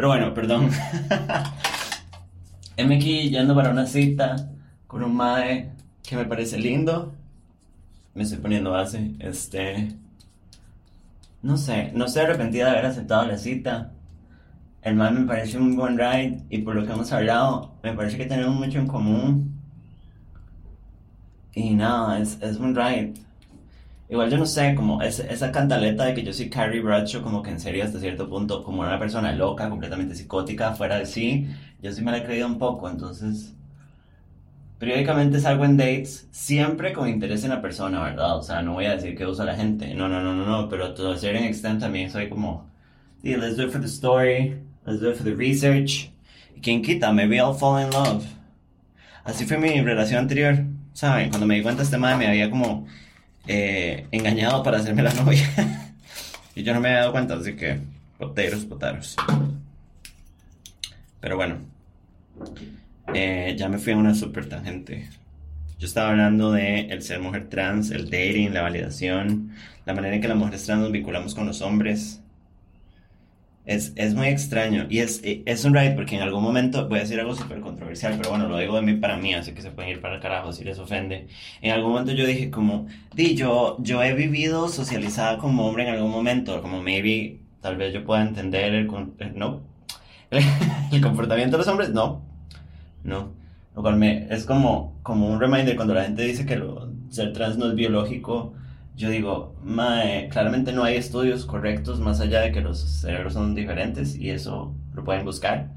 Pero 0.00 0.08
bueno, 0.08 0.32
perdón. 0.32 0.70
Heme 2.78 2.96
aquí 2.96 3.28
yendo 3.28 3.54
para 3.54 3.68
una 3.68 3.84
cita 3.86 4.48
con 4.86 5.04
un 5.04 5.14
mae 5.14 5.72
que 6.02 6.16
me 6.16 6.24
parece 6.24 6.56
lindo. 6.56 7.12
Me 8.14 8.22
estoy 8.22 8.38
poniendo 8.38 8.70
base. 8.70 9.10
Este. 9.18 9.94
No 11.42 11.58
sé, 11.58 11.92
no 11.94 12.06
estoy 12.06 12.22
arrepentida 12.22 12.64
de 12.64 12.70
haber 12.70 12.86
aceptado 12.86 13.26
la 13.26 13.36
cita. 13.36 13.92
El 14.80 14.96
mae 14.96 15.10
me 15.10 15.26
parece 15.26 15.58
un 15.58 15.76
buen 15.76 15.98
ride 15.98 16.44
y 16.48 16.62
por 16.62 16.76
lo 16.76 16.86
que 16.86 16.92
hemos 16.94 17.12
hablado, 17.12 17.74
me 17.82 17.92
parece 17.92 18.16
que 18.16 18.24
tenemos 18.24 18.54
mucho 18.54 18.78
en 18.78 18.86
común. 18.86 19.60
Y 21.52 21.74
nada, 21.74 22.20
es, 22.20 22.38
es 22.40 22.56
un 22.56 22.74
ride. 22.74 23.12
Igual 24.10 24.30
yo 24.30 24.38
no 24.38 24.44
sé, 24.46 24.74
como 24.74 25.00
es- 25.02 25.20
esa 25.20 25.52
cantaleta 25.52 26.04
de 26.04 26.14
que 26.14 26.22
yo 26.24 26.32
soy 26.32 26.50
Carrie 26.50 26.80
Bradshaw, 26.82 27.22
como 27.22 27.42
que 27.42 27.50
en 27.50 27.60
serio 27.60 27.84
hasta 27.84 28.00
cierto 28.00 28.28
punto, 28.28 28.62
como 28.62 28.82
una 28.82 28.98
persona 28.98 29.32
loca, 29.32 29.68
completamente 29.70 30.14
psicótica, 30.16 30.74
fuera 30.74 30.98
de 30.98 31.06
sí, 31.06 31.46
yo 31.80 31.92
sí 31.92 32.02
me 32.02 32.10
la 32.10 32.18
he 32.18 32.24
creído 32.24 32.46
un 32.48 32.58
poco, 32.58 32.88
entonces... 32.90 33.54
Periódicamente 34.78 35.38
salgo 35.40 35.66
en 35.66 35.76
dates, 35.76 36.26
siempre 36.30 36.94
con 36.94 37.06
interés 37.06 37.44
en 37.44 37.50
la 37.50 37.60
persona, 37.60 38.02
¿verdad? 38.02 38.38
O 38.38 38.42
sea, 38.42 38.62
no 38.62 38.72
voy 38.72 38.86
a 38.86 38.96
decir 38.96 39.14
que 39.14 39.26
uso 39.26 39.42
a 39.42 39.44
la 39.44 39.54
gente, 39.54 39.92
no, 39.94 40.08
no, 40.08 40.22
no, 40.22 40.34
no, 40.34 40.46
no, 40.46 40.68
pero 40.70 40.94
to 40.94 41.12
a 41.12 41.18
certain 41.18 41.44
extent 41.44 41.80
también 41.80 42.10
soy 42.10 42.30
como, 42.30 42.66
sí, 43.22 43.36
let's 43.36 43.56
do 43.58 43.64
it 43.64 43.70
for 43.70 43.80
the 43.80 43.86
story, 43.86 44.56
let's 44.86 45.00
do 45.00 45.10
it 45.10 45.16
for 45.16 45.24
the 45.24 45.34
research, 45.34 46.10
y 46.56 46.60
quien 46.62 46.80
quita, 46.82 47.12
maybe 47.12 47.36
I'll 47.36 47.54
fall 47.54 47.78
in 47.82 47.90
love. 47.90 48.24
Así 49.24 49.44
fue 49.44 49.58
mi 49.58 49.80
relación 49.82 50.20
anterior, 50.20 50.64
¿saben? 50.94 51.28
Cuando 51.28 51.46
me 51.46 51.56
di 51.56 51.62
cuenta 51.62 51.82
este 51.82 51.98
madre 51.98 52.16
me 52.16 52.26
había 52.26 52.50
como 52.50 52.86
eh, 53.46 54.06
engañado 54.10 54.62
para 54.62 54.78
hacerme 54.78 55.02
la 55.02 55.12
novia. 55.14 55.94
y 56.54 56.62
yo 56.62 56.74
no 56.74 56.80
me 56.80 56.88
había 56.88 57.00
dado 57.00 57.12
cuenta, 57.12 57.34
así 57.34 57.54
que 57.54 57.80
poteros, 58.18 58.64
potaros. 58.64 59.16
Pero 61.20 61.36
bueno, 61.36 61.58
eh, 63.14 63.54
ya 63.58 63.68
me 63.68 63.78
fui 63.78 63.92
a 63.92 63.96
una 63.96 64.14
super 64.14 64.48
tangente. 64.48 65.08
Yo 65.78 65.86
estaba 65.86 66.10
hablando 66.10 66.52
de 66.52 66.80
el 66.80 67.02
ser 67.02 67.20
mujer 67.20 67.48
trans, 67.48 67.90
el 67.90 68.10
dating, 68.10 68.52
la 68.52 68.62
validación, 68.62 69.52
la 69.86 69.94
manera 69.94 70.14
en 70.14 70.20
que 70.20 70.28
las 70.28 70.36
mujeres 70.36 70.64
trans 70.64 70.82
nos 70.82 70.92
vinculamos 70.92 71.34
con 71.34 71.46
los 71.46 71.62
hombres. 71.62 72.20
Es, 73.66 73.92
es 73.96 74.14
muy 74.14 74.28
extraño 74.28 74.86
y 74.88 74.98
es, 75.00 75.20
es 75.22 75.64
un 75.64 75.74
ride 75.74 75.92
porque 75.92 76.16
en 76.16 76.22
algún 76.22 76.42
momento 76.42 76.88
voy 76.88 76.98
a 76.98 77.02
decir 77.02 77.20
algo 77.20 77.34
súper 77.36 77.60
controversial, 77.60 78.14
pero 78.16 78.30
bueno, 78.30 78.48
lo 78.48 78.58
digo 78.58 78.74
de 78.76 78.82
mí 78.82 78.94
para 78.94 79.16
mí, 79.16 79.34
así 79.34 79.52
que 79.52 79.62
se 79.62 79.70
pueden 79.70 79.90
ir 79.92 80.00
para 80.00 80.16
el 80.16 80.20
carajo 80.20 80.52
si 80.52 80.64
les 80.64 80.78
ofende. 80.78 81.28
En 81.60 81.72
algún 81.72 81.92
momento 81.92 82.12
yo 82.12 82.26
dije 82.26 82.50
como, 82.50 82.86
di, 83.14 83.34
yo, 83.36 83.76
yo 83.80 84.02
he 84.02 84.14
vivido 84.14 84.68
socializada 84.68 85.38
como 85.38 85.66
hombre 85.68 85.84
en 85.86 85.94
algún 85.94 86.10
momento, 86.10 86.62
como 86.62 86.82
maybe, 86.82 87.38
tal 87.60 87.76
vez 87.76 87.92
yo 87.92 88.04
pueda 88.04 88.22
entender 88.22 88.74
el, 88.74 88.86
eh, 89.18 89.32
no, 89.36 89.60
el 90.92 91.00
comportamiento 91.00 91.56
de 91.56 91.58
los 91.58 91.68
hombres, 91.68 91.90
no, 91.90 92.22
no. 93.04 93.28
Lo 93.76 93.82
cual 93.82 93.96
me, 93.96 94.26
es 94.34 94.44
como, 94.44 94.94
como 95.02 95.28
un 95.28 95.40
reminder 95.40 95.76
cuando 95.76 95.94
la 95.94 96.04
gente 96.04 96.22
dice 96.24 96.44
que 96.46 96.56
lo- 96.56 96.90
ser 97.10 97.32
trans 97.32 97.56
no 97.56 97.68
es 97.68 97.74
biológico. 97.74 98.54
Yo 99.00 99.08
digo, 99.08 99.54
claramente 100.30 100.72
no 100.74 100.84
hay 100.84 100.96
estudios 100.96 101.46
correctos 101.46 102.00
más 102.00 102.20
allá 102.20 102.42
de 102.42 102.52
que 102.52 102.60
los 102.60 102.78
cerebros 102.80 103.32
son 103.32 103.54
diferentes 103.54 104.14
y 104.14 104.28
eso 104.28 104.74
lo 104.92 105.04
pueden 105.04 105.24
buscar. 105.24 105.70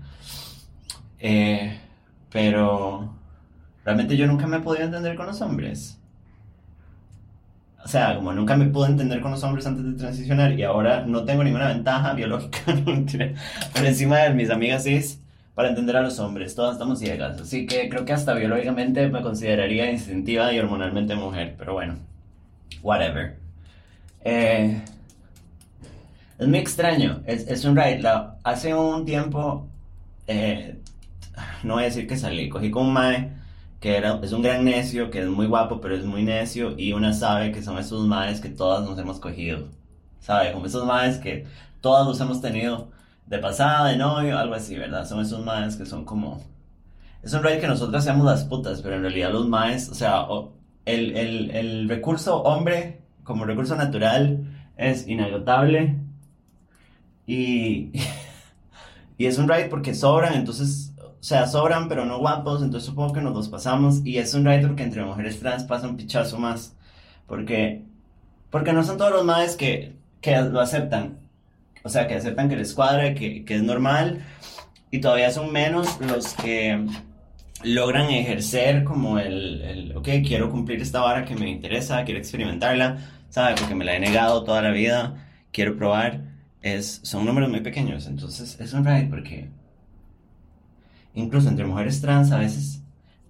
Eh, 1.19 1.79
pero 2.29 3.15
realmente 3.86 4.17
yo 4.17 4.27
nunca 4.27 4.45
me 4.45 4.57
he 4.57 4.59
podido 4.59 4.83
entender 4.83 5.15
con 5.15 5.27
los 5.27 5.39
hombres. 5.39 5.97
O 7.81 7.88
sea, 7.88 8.13
como 8.17 8.33
nunca 8.33 8.57
me 8.57 8.65
pude 8.65 8.88
entender 8.88 9.21
con 9.21 9.31
los 9.31 9.41
hombres 9.45 9.65
antes 9.67 9.86
de 9.86 9.93
transicionar 9.93 10.59
y 10.59 10.63
ahora 10.63 11.05
no 11.05 11.23
tengo 11.23 11.45
ninguna 11.45 11.69
ventaja 11.69 12.13
biológica 12.13 12.59
por 13.73 13.86
encima 13.86 14.17
de 14.17 14.33
mis 14.33 14.49
amigas 14.49 14.83
cis 14.83 15.21
para 15.55 15.69
entender 15.69 15.95
a 15.95 16.01
los 16.01 16.19
hombres. 16.19 16.55
Todas 16.55 16.73
estamos 16.73 16.99
ciegas. 16.99 17.39
Así 17.39 17.67
que 17.67 17.88
creo 17.88 18.03
que 18.03 18.12
hasta 18.12 18.33
biológicamente 18.33 19.07
me 19.07 19.21
consideraría 19.21 19.89
instintiva 19.89 20.51
y 20.51 20.59
hormonalmente 20.59 21.15
mujer. 21.15 21.55
Pero 21.57 21.71
bueno, 21.71 21.95
whatever. 22.81 23.38
Eh, 24.21 24.81
es 26.38 26.47
muy 26.47 26.57
extraño. 26.59 27.21
Es, 27.25 27.47
es 27.47 27.65
un 27.65 27.75
ride. 27.75 27.99
La- 28.01 28.38
hace 28.43 28.73
un 28.73 29.05
tiempo, 29.05 29.67
eh, 30.27 30.79
no 31.63 31.75
voy 31.75 31.83
a 31.83 31.86
decir 31.88 32.07
que 32.07 32.17
salí, 32.17 32.49
cogí 32.49 32.71
con 32.71 32.88
un 32.88 32.93
mae 32.93 33.31
que 33.79 33.97
era, 33.97 34.19
es 34.23 34.31
un 34.31 34.41
gran 34.41 34.63
necio, 34.63 35.09
que 35.12 35.19
es 35.21 35.27
muy 35.27 35.45
guapo, 35.47 35.81
pero 35.81 35.95
es 35.95 36.05
muy 36.05 36.23
necio. 36.23 36.73
Y 36.77 36.93
una 36.93 37.13
sabe 37.13 37.51
que 37.51 37.62
son 37.62 37.77
esos 37.77 38.07
maes 38.07 38.39
que 38.41 38.49
todas 38.49 38.88
nos 38.88 38.97
hemos 38.99 39.19
cogido. 39.19 39.67
¿Sabe? 40.21 40.53
Como 40.53 40.65
esos 40.67 40.86
maes 40.86 41.17
que 41.17 41.45
todas 41.81 42.07
los 42.07 42.19
hemos 42.21 42.41
tenido 42.41 42.91
de 43.27 43.39
pasada, 43.39 43.89
de 43.89 43.97
novio, 43.97 44.38
algo 44.38 44.55
así, 44.55 44.77
¿verdad? 44.77 45.05
Son 45.07 45.19
esos 45.21 45.43
maes 45.45 45.75
que 45.75 45.86
son 45.86 46.05
como... 46.05 46.41
Es 47.21 47.33
un 47.33 47.43
ride 47.43 47.59
que 47.59 47.67
nosotros 47.67 48.03
seamos 48.03 48.25
las 48.25 48.45
putas, 48.45 48.81
pero 48.81 48.95
en 48.95 49.01
realidad 49.01 49.31
los 49.31 49.47
maes, 49.47 49.89
o 49.89 49.95
sea, 49.95 50.27
el, 50.85 51.15
el, 51.15 51.51
el 51.51 51.89
recurso 51.89 52.41
hombre 52.43 52.99
como 53.23 53.45
recurso 53.45 53.75
natural 53.75 54.45
es 54.77 55.07
inagotable 55.07 55.95
y, 57.25 57.91
y 59.17 59.25
es 59.25 59.37
un 59.37 59.47
ride 59.47 59.69
porque 59.69 59.93
sobran, 59.93 60.33
entonces, 60.33 60.93
o 60.99 61.23
sea, 61.23 61.47
sobran 61.47 61.87
pero 61.87 62.05
no 62.05 62.19
guapos, 62.19 62.61
entonces 62.61 62.87
supongo 62.89 63.13
que 63.13 63.21
nos 63.21 63.33
los 63.33 63.49
pasamos 63.49 64.01
y 64.05 64.17
es 64.17 64.33
un 64.33 64.45
ride 64.45 64.67
porque 64.67 64.83
entre 64.83 65.03
mujeres 65.03 65.39
trans 65.39 65.63
pasa 65.63 65.87
un 65.87 65.97
pichazo 65.97 66.37
más, 66.37 66.75
porque, 67.27 67.83
porque 68.49 68.73
no 68.73 68.83
son 68.83 68.97
todos 68.97 69.11
los 69.11 69.25
maes 69.25 69.55
que, 69.55 69.95
que 70.21 70.35
lo 70.41 70.59
aceptan, 70.59 71.17
o 71.83 71.89
sea, 71.89 72.07
que 72.07 72.15
aceptan 72.15 72.49
que 72.49 72.57
les 72.57 72.73
cuadra, 72.73 73.13
que, 73.13 73.45
que 73.45 73.55
es 73.55 73.63
normal, 73.63 74.23
y 74.91 74.99
todavía 74.99 75.31
son 75.31 75.51
menos 75.51 75.99
los 76.01 76.33
que 76.33 76.85
logran 77.63 78.10
ejercer 78.10 78.84
como 78.84 79.19
el, 79.19 79.62
el, 79.62 79.97
ok, 79.97 80.08
quiero 80.26 80.49
cumplir 80.49 80.82
esta 80.82 81.02
vara 81.02 81.26
que 81.26 81.36
me 81.36 81.49
interesa, 81.49 82.04
quiero 82.04 82.19
experimentarla, 82.19 82.97
¿sabe? 83.30 83.56
Porque 83.60 83.76
me 83.76 83.86
la 83.86 83.95
he 83.95 83.99
negado 83.99 84.43
toda 84.43 84.62
la 84.62 84.71
vida, 84.71 85.28
quiero 85.52 85.76
probar, 85.78 86.21
es, 86.62 86.99
son 87.04 87.26
números 87.26 87.49
muy 87.49 87.62
pequeños, 87.62 88.08
entonces 88.08 88.60
es 88.60 88.73
un 88.73 88.86
ride 88.86 89.08
porque 89.10 89.49
incluso 91.13 91.49
entre 91.49 91.65
mujeres 91.65 92.02
trans 92.02 92.32
a 92.32 92.39
veces 92.39 92.82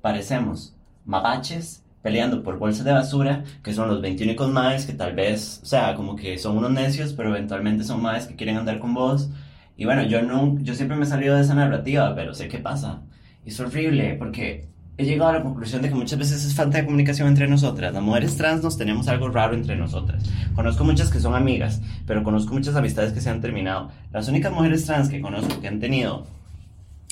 parecemos 0.01 0.75
mapaches 1.05 1.83
peleando 2.01 2.43
por 2.43 2.57
bolsas 2.59 2.83
de 2.85 2.91
basura, 2.91 3.43
que 3.63 3.73
son 3.73 3.87
los 3.87 4.01
20 4.01 4.23
únicos 4.25 4.51
maes 4.51 4.85
que 4.85 4.93
tal 4.93 5.15
vez, 5.15 5.61
o 5.63 5.65
sea, 5.65 5.95
como 5.95 6.15
que 6.17 6.37
son 6.37 6.57
unos 6.57 6.71
necios, 6.71 7.13
pero 7.13 7.29
eventualmente 7.29 7.83
son 7.85 8.01
maes 8.01 8.27
que 8.27 8.35
quieren 8.35 8.57
andar 8.57 8.79
con 8.79 8.93
vos. 8.93 9.29
Y 9.77 9.85
bueno, 9.85 10.03
yo 10.03 10.21
no, 10.21 10.57
yo 10.61 10.75
siempre 10.75 10.97
me 10.97 11.05
he 11.05 11.07
salido 11.07 11.35
de 11.35 11.41
esa 11.41 11.55
narrativa, 11.55 12.13
pero 12.13 12.33
sé 12.33 12.49
qué 12.49 12.59
pasa. 12.59 13.01
Y 13.45 13.49
es 13.49 13.59
horrible, 13.59 14.15
porque 14.17 14.67
he 14.97 15.05
llegado 15.05 15.31
a 15.31 15.33
la 15.33 15.43
conclusión 15.43 15.81
de 15.81 15.89
que 15.89 15.95
muchas 15.95 16.19
veces 16.19 16.45
es 16.45 16.53
falta 16.53 16.77
de 16.77 16.85
comunicación 16.85 17.27
entre 17.27 17.47
nosotras. 17.47 17.93
Las 17.93 18.03
mujeres 18.03 18.37
trans 18.37 18.63
nos 18.63 18.77
tenemos 18.77 19.07
algo 19.07 19.29
raro 19.29 19.55
entre 19.55 19.75
nosotras. 19.75 20.23
Conozco 20.53 20.83
muchas 20.83 21.09
que 21.09 21.19
son 21.19 21.35
amigas, 21.35 21.81
pero 22.05 22.23
conozco 22.23 22.53
muchas 22.53 22.75
amistades 22.75 23.11
que 23.11 23.21
se 23.21 23.29
han 23.29 23.41
terminado. 23.41 23.91
Las 24.11 24.27
únicas 24.27 24.51
mujeres 24.53 24.85
trans 24.85 25.09
que 25.09 25.19
conozco 25.19 25.59
que 25.61 25.67
han 25.67 25.79
tenido, 25.79 26.27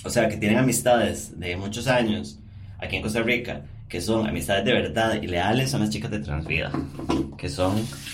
o 0.04 0.10
sea, 0.10 0.30
que 0.30 0.38
tienen 0.38 0.60
amistades 0.60 1.40
de 1.40 1.58
muchos 1.58 1.88
años 1.88 2.40
aquí 2.78 2.98
en 2.98 3.02
Costa 3.02 3.24
Rica, 3.24 3.62
que 3.90 4.00
son 4.00 4.28
amistades 4.28 4.64
de 4.64 4.74
verdad 4.74 5.22
y 5.22 5.28
leales, 5.28 5.72
son 5.72 5.82
las 5.82 5.90
chicas 5.90 6.12
de 6.12 6.20
Transvida, 6.20 6.72
que 7.38 7.50
son 7.50 7.74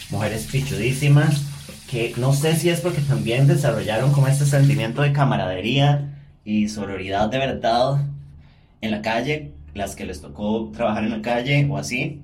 mujeres 0.10 0.48
pichudísimas, 0.52 1.46
que 1.90 2.14
no 2.18 2.34
sé 2.34 2.56
si 2.56 2.70
es 2.70 2.82
porque 2.82 3.02
también 3.02 3.48
desarrollaron 3.48 4.12
como 4.12 4.28
este 4.28 4.46
sentimiento 4.46 5.02
de 5.02 5.14
camaradería 5.14 6.17
y 6.48 6.70
sororidad 6.70 7.28
de 7.28 7.40
verdad 7.40 8.06
en 8.80 8.92
la 8.92 9.02
calle, 9.02 9.52
las 9.74 9.98
que 9.98 10.06
les 10.06 10.22
tocó 10.22 10.72
trabajar 10.74 11.04
en 11.04 11.10
la 11.10 11.22
calle 11.22 11.68
o 11.70 11.78
así, 11.78 12.22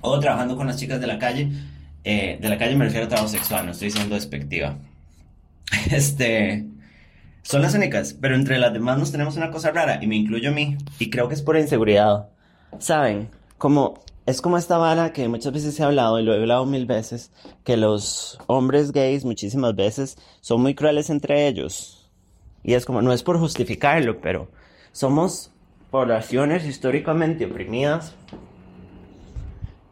o 0.00 0.18
trabajando 0.18 0.56
con 0.56 0.66
las 0.66 0.76
chicas 0.76 1.00
de 1.00 1.06
la 1.06 1.20
calle. 1.20 1.52
Eh, 2.02 2.36
de 2.40 2.48
la 2.48 2.58
calle 2.58 2.74
me 2.74 2.84
refiero 2.84 3.06
a 3.06 3.08
trabajo 3.08 3.28
sexual, 3.28 3.64
no 3.64 3.70
estoy 3.70 3.92
siendo 3.92 4.16
despectiva. 4.16 4.76
Este, 5.90 6.66
son 7.42 7.62
las 7.62 7.74
únicas, 7.76 8.16
pero 8.20 8.34
entre 8.34 8.58
las 8.58 8.72
demás 8.72 8.98
nos 8.98 9.12
tenemos 9.12 9.36
una 9.36 9.52
cosa 9.52 9.70
rara 9.70 10.00
y 10.02 10.08
me 10.08 10.16
incluyo 10.16 10.50
a 10.50 10.52
mí. 10.52 10.76
Y 10.98 11.08
creo 11.08 11.28
que 11.28 11.34
es 11.34 11.42
por 11.42 11.56
inseguridad. 11.56 12.28
¿Saben? 12.80 13.28
Como 13.56 14.02
es 14.26 14.40
como 14.40 14.58
esta 14.58 14.78
vara 14.78 15.12
que 15.12 15.28
muchas 15.28 15.52
veces 15.52 15.78
he 15.78 15.84
hablado 15.84 16.18
y 16.18 16.24
lo 16.24 16.34
he 16.34 16.40
hablado 16.40 16.66
mil 16.66 16.86
veces, 16.86 17.30
que 17.62 17.76
los 17.76 18.36
hombres 18.48 18.90
gays 18.90 19.24
muchísimas 19.24 19.76
veces 19.76 20.18
son 20.40 20.60
muy 20.60 20.74
crueles 20.74 21.08
entre 21.08 21.46
ellos. 21.46 22.03
Y 22.64 22.74
es 22.74 22.86
como, 22.86 23.02
no 23.02 23.12
es 23.12 23.22
por 23.22 23.38
justificarlo, 23.38 24.20
pero 24.20 24.50
somos 24.92 25.52
poblaciones 25.90 26.64
históricamente 26.64 27.46
oprimidas 27.46 28.16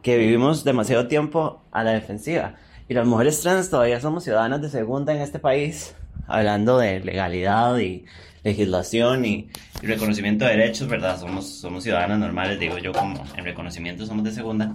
que 0.02 0.16
vivimos 0.16 0.64
demasiado 0.64 1.06
tiempo 1.06 1.62
a 1.70 1.84
la 1.84 1.92
defensiva. 1.92 2.56
Y 2.88 2.94
las 2.94 3.06
mujeres 3.06 3.40
trans 3.40 3.70
todavía 3.70 4.00
somos 4.00 4.24
ciudadanas 4.24 4.60
de 4.62 4.68
segunda 4.68 5.14
en 5.14 5.20
este 5.20 5.38
país, 5.38 5.94
hablando 6.26 6.78
de 6.78 7.00
legalidad 7.00 7.78
y 7.78 8.04
legislación 8.42 9.24
y, 9.24 9.50
y 9.80 9.86
reconocimiento 9.86 10.44
de 10.44 10.52
derechos, 10.56 10.88
¿verdad? 10.88 11.20
Somos, 11.20 11.48
somos 11.48 11.84
ciudadanas 11.84 12.18
normales, 12.18 12.58
digo 12.58 12.78
yo, 12.78 12.92
como 12.92 13.22
en 13.36 13.44
reconocimiento 13.44 14.04
somos 14.04 14.24
de 14.24 14.32
segunda. 14.32 14.74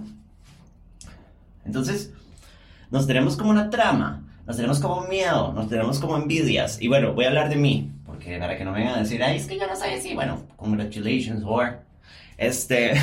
Entonces, 1.66 2.12
nos 2.90 3.06
tenemos 3.06 3.36
como 3.36 3.50
una 3.50 3.68
trama, 3.68 4.22
nos 4.48 4.56
tenemos 4.56 4.80
como 4.80 5.02
miedo, 5.02 5.52
nos 5.52 5.68
tenemos 5.68 5.98
como 5.98 6.16
envidias. 6.16 6.80
Y 6.80 6.88
bueno, 6.88 7.12
voy 7.12 7.26
a 7.26 7.28
hablar 7.28 7.50
de 7.50 7.56
mí, 7.56 7.92
porque 8.06 8.38
para 8.38 8.56
que 8.56 8.64
no 8.64 8.72
me 8.72 8.78
vengan 8.78 8.94
a 8.94 9.00
decir, 9.00 9.22
ay, 9.22 9.36
es 9.36 9.46
que 9.46 9.58
yo 9.58 9.66
no 9.66 9.76
soy 9.76 9.90
así. 9.90 10.14
Bueno, 10.14 10.42
congratulations, 10.56 11.44
whore. 11.44 11.80
Este, 12.38 12.94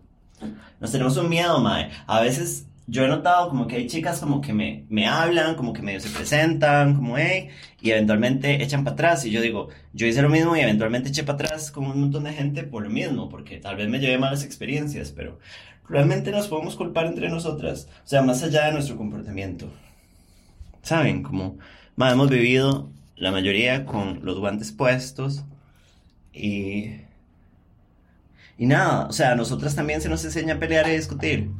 nos 0.80 0.92
tenemos 0.92 1.16
un 1.16 1.30
miedo, 1.30 1.58
mae. 1.60 1.88
A 2.06 2.20
veces 2.20 2.66
yo 2.86 3.02
he 3.02 3.08
notado 3.08 3.48
como 3.48 3.66
que 3.66 3.76
hay 3.76 3.86
chicas 3.86 4.20
como 4.20 4.42
que 4.42 4.52
me, 4.52 4.84
me 4.90 5.06
hablan, 5.06 5.54
como 5.54 5.72
que 5.72 5.80
medio 5.80 6.00
se 6.00 6.10
presentan, 6.10 6.96
como 6.96 7.16
hey, 7.16 7.48
y 7.80 7.90
eventualmente 7.90 8.62
echan 8.62 8.84
para 8.84 8.92
atrás. 8.92 9.24
Y 9.24 9.30
yo 9.30 9.40
digo, 9.40 9.68
yo 9.94 10.06
hice 10.06 10.20
lo 10.20 10.28
mismo 10.28 10.54
y 10.54 10.60
eventualmente 10.60 11.08
eché 11.08 11.24
para 11.24 11.36
atrás 11.36 11.70
con 11.70 11.86
un 11.86 11.98
montón 11.98 12.24
de 12.24 12.34
gente 12.34 12.62
por 12.62 12.82
lo 12.82 12.90
mismo, 12.90 13.30
porque 13.30 13.56
tal 13.56 13.76
vez 13.76 13.88
me 13.88 14.00
llevé 14.00 14.18
malas 14.18 14.44
experiencias, 14.44 15.12
pero 15.12 15.38
realmente 15.88 16.30
nos 16.30 16.48
podemos 16.48 16.76
culpar 16.76 17.06
entre 17.06 17.30
nosotras, 17.30 17.88
o 18.04 18.06
sea, 18.06 18.20
más 18.20 18.42
allá 18.42 18.66
de 18.66 18.72
nuestro 18.72 18.98
comportamiento. 18.98 19.70
¿Saben? 20.84 21.22
Como 21.22 21.58
ma, 21.96 22.12
hemos 22.12 22.30
vivido 22.30 22.90
la 23.16 23.32
mayoría 23.32 23.86
con 23.86 24.24
los 24.24 24.38
guantes 24.38 24.70
puestos 24.70 25.44
y... 26.32 27.00
Y 28.56 28.66
nada, 28.66 29.06
o 29.06 29.12
sea, 29.12 29.32
a 29.32 29.34
nosotras 29.34 29.74
también 29.74 30.00
se 30.00 30.08
nos 30.08 30.24
enseña 30.24 30.54
a 30.54 30.58
pelear 30.60 30.86
y 30.86 30.92
discutir. 30.92 31.50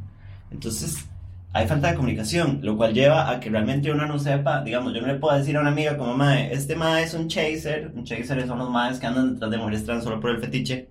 Entonces, 0.52 1.08
hay 1.52 1.66
falta 1.66 1.88
de 1.90 1.96
comunicación, 1.96 2.60
lo 2.62 2.76
cual 2.76 2.94
lleva 2.94 3.30
a 3.30 3.40
que 3.40 3.50
realmente 3.50 3.90
uno 3.90 4.06
no 4.06 4.18
sepa, 4.20 4.62
digamos, 4.62 4.94
yo 4.94 5.00
no 5.00 5.08
le 5.08 5.16
puedo 5.16 5.36
decir 5.36 5.56
a 5.56 5.60
una 5.60 5.70
amiga 5.70 5.96
como, 5.96 6.16
mae, 6.16 6.52
este 6.52 6.76
mae 6.76 7.02
es 7.02 7.14
un 7.14 7.26
chaser, 7.28 7.92
un 7.96 8.04
chaser 8.04 8.46
son 8.46 8.58
los 8.58 8.70
maes 8.70 9.00
que 9.00 9.06
andan 9.06 9.34
detrás 9.34 9.50
de 9.50 9.58
mujeres 9.58 9.84
trans 9.84 10.04
solo 10.04 10.20
por 10.20 10.30
el 10.30 10.40
fetiche, 10.40 10.88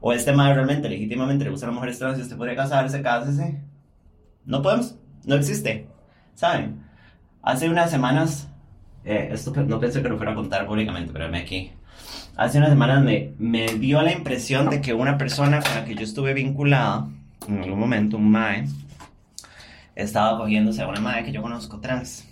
o 0.00 0.12
este 0.14 0.32
mae 0.32 0.54
realmente, 0.54 0.88
legítimamente 0.88 1.44
le 1.44 1.50
gustan 1.50 1.68
las 1.68 1.74
mujeres 1.74 1.98
trans 1.98 2.18
y 2.18 2.22
usted 2.22 2.36
podría 2.36 2.56
casarse, 2.56 3.02
cásese. 3.02 3.60
No 4.46 4.62
podemos, 4.62 4.96
no 5.26 5.34
existe, 5.34 5.88
¿saben? 6.34 6.81
Hace 7.42 7.68
unas 7.68 7.90
semanas, 7.90 8.48
eh, 9.04 9.30
esto 9.32 9.52
no 9.64 9.80
pensé 9.80 10.00
que 10.00 10.08
lo 10.08 10.16
fuera 10.16 10.30
a 10.30 10.34
contar 10.36 10.64
públicamente, 10.64 11.12
pero 11.12 11.28
me 11.28 11.40
aquí. 11.40 11.72
Hace 12.36 12.58
unas 12.58 12.70
semanas 12.70 13.02
me, 13.02 13.32
me 13.38 13.66
dio 13.66 14.00
la 14.00 14.12
impresión 14.12 14.70
de 14.70 14.80
que 14.80 14.94
una 14.94 15.18
persona 15.18 15.60
con 15.60 15.74
la 15.74 15.84
que 15.84 15.96
yo 15.96 16.02
estuve 16.02 16.34
vinculada, 16.34 17.08
en 17.48 17.60
algún 17.60 17.80
momento, 17.80 18.16
un 18.16 18.30
mae, 18.30 18.66
estaba 19.96 20.38
cogiéndose 20.38 20.82
a 20.82 20.86
una 20.86 21.00
mae 21.00 21.24
que 21.24 21.32
yo 21.32 21.42
conozco 21.42 21.80
trans. 21.80 22.28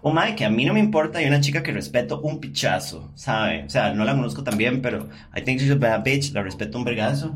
Un 0.00 0.14
mae 0.14 0.36
que 0.36 0.44
a 0.44 0.50
mí 0.50 0.64
no 0.64 0.74
me 0.74 0.80
importa 0.80 1.20
y 1.20 1.26
una 1.26 1.40
chica 1.40 1.64
que 1.64 1.72
respeto 1.72 2.20
un 2.20 2.38
pichazo, 2.38 3.10
¿sabe? 3.16 3.64
O 3.64 3.68
sea, 3.68 3.92
no 3.94 4.04
la 4.04 4.14
conozco 4.14 4.44
tan 4.44 4.56
bien, 4.56 4.80
pero 4.80 5.08
I 5.36 5.42
think 5.42 5.60
she's 5.60 5.72
a 5.72 5.74
bad 5.74 6.04
bitch, 6.04 6.32
la 6.32 6.44
respeto 6.44 6.78
un 6.78 6.84
vergazo. 6.84 7.34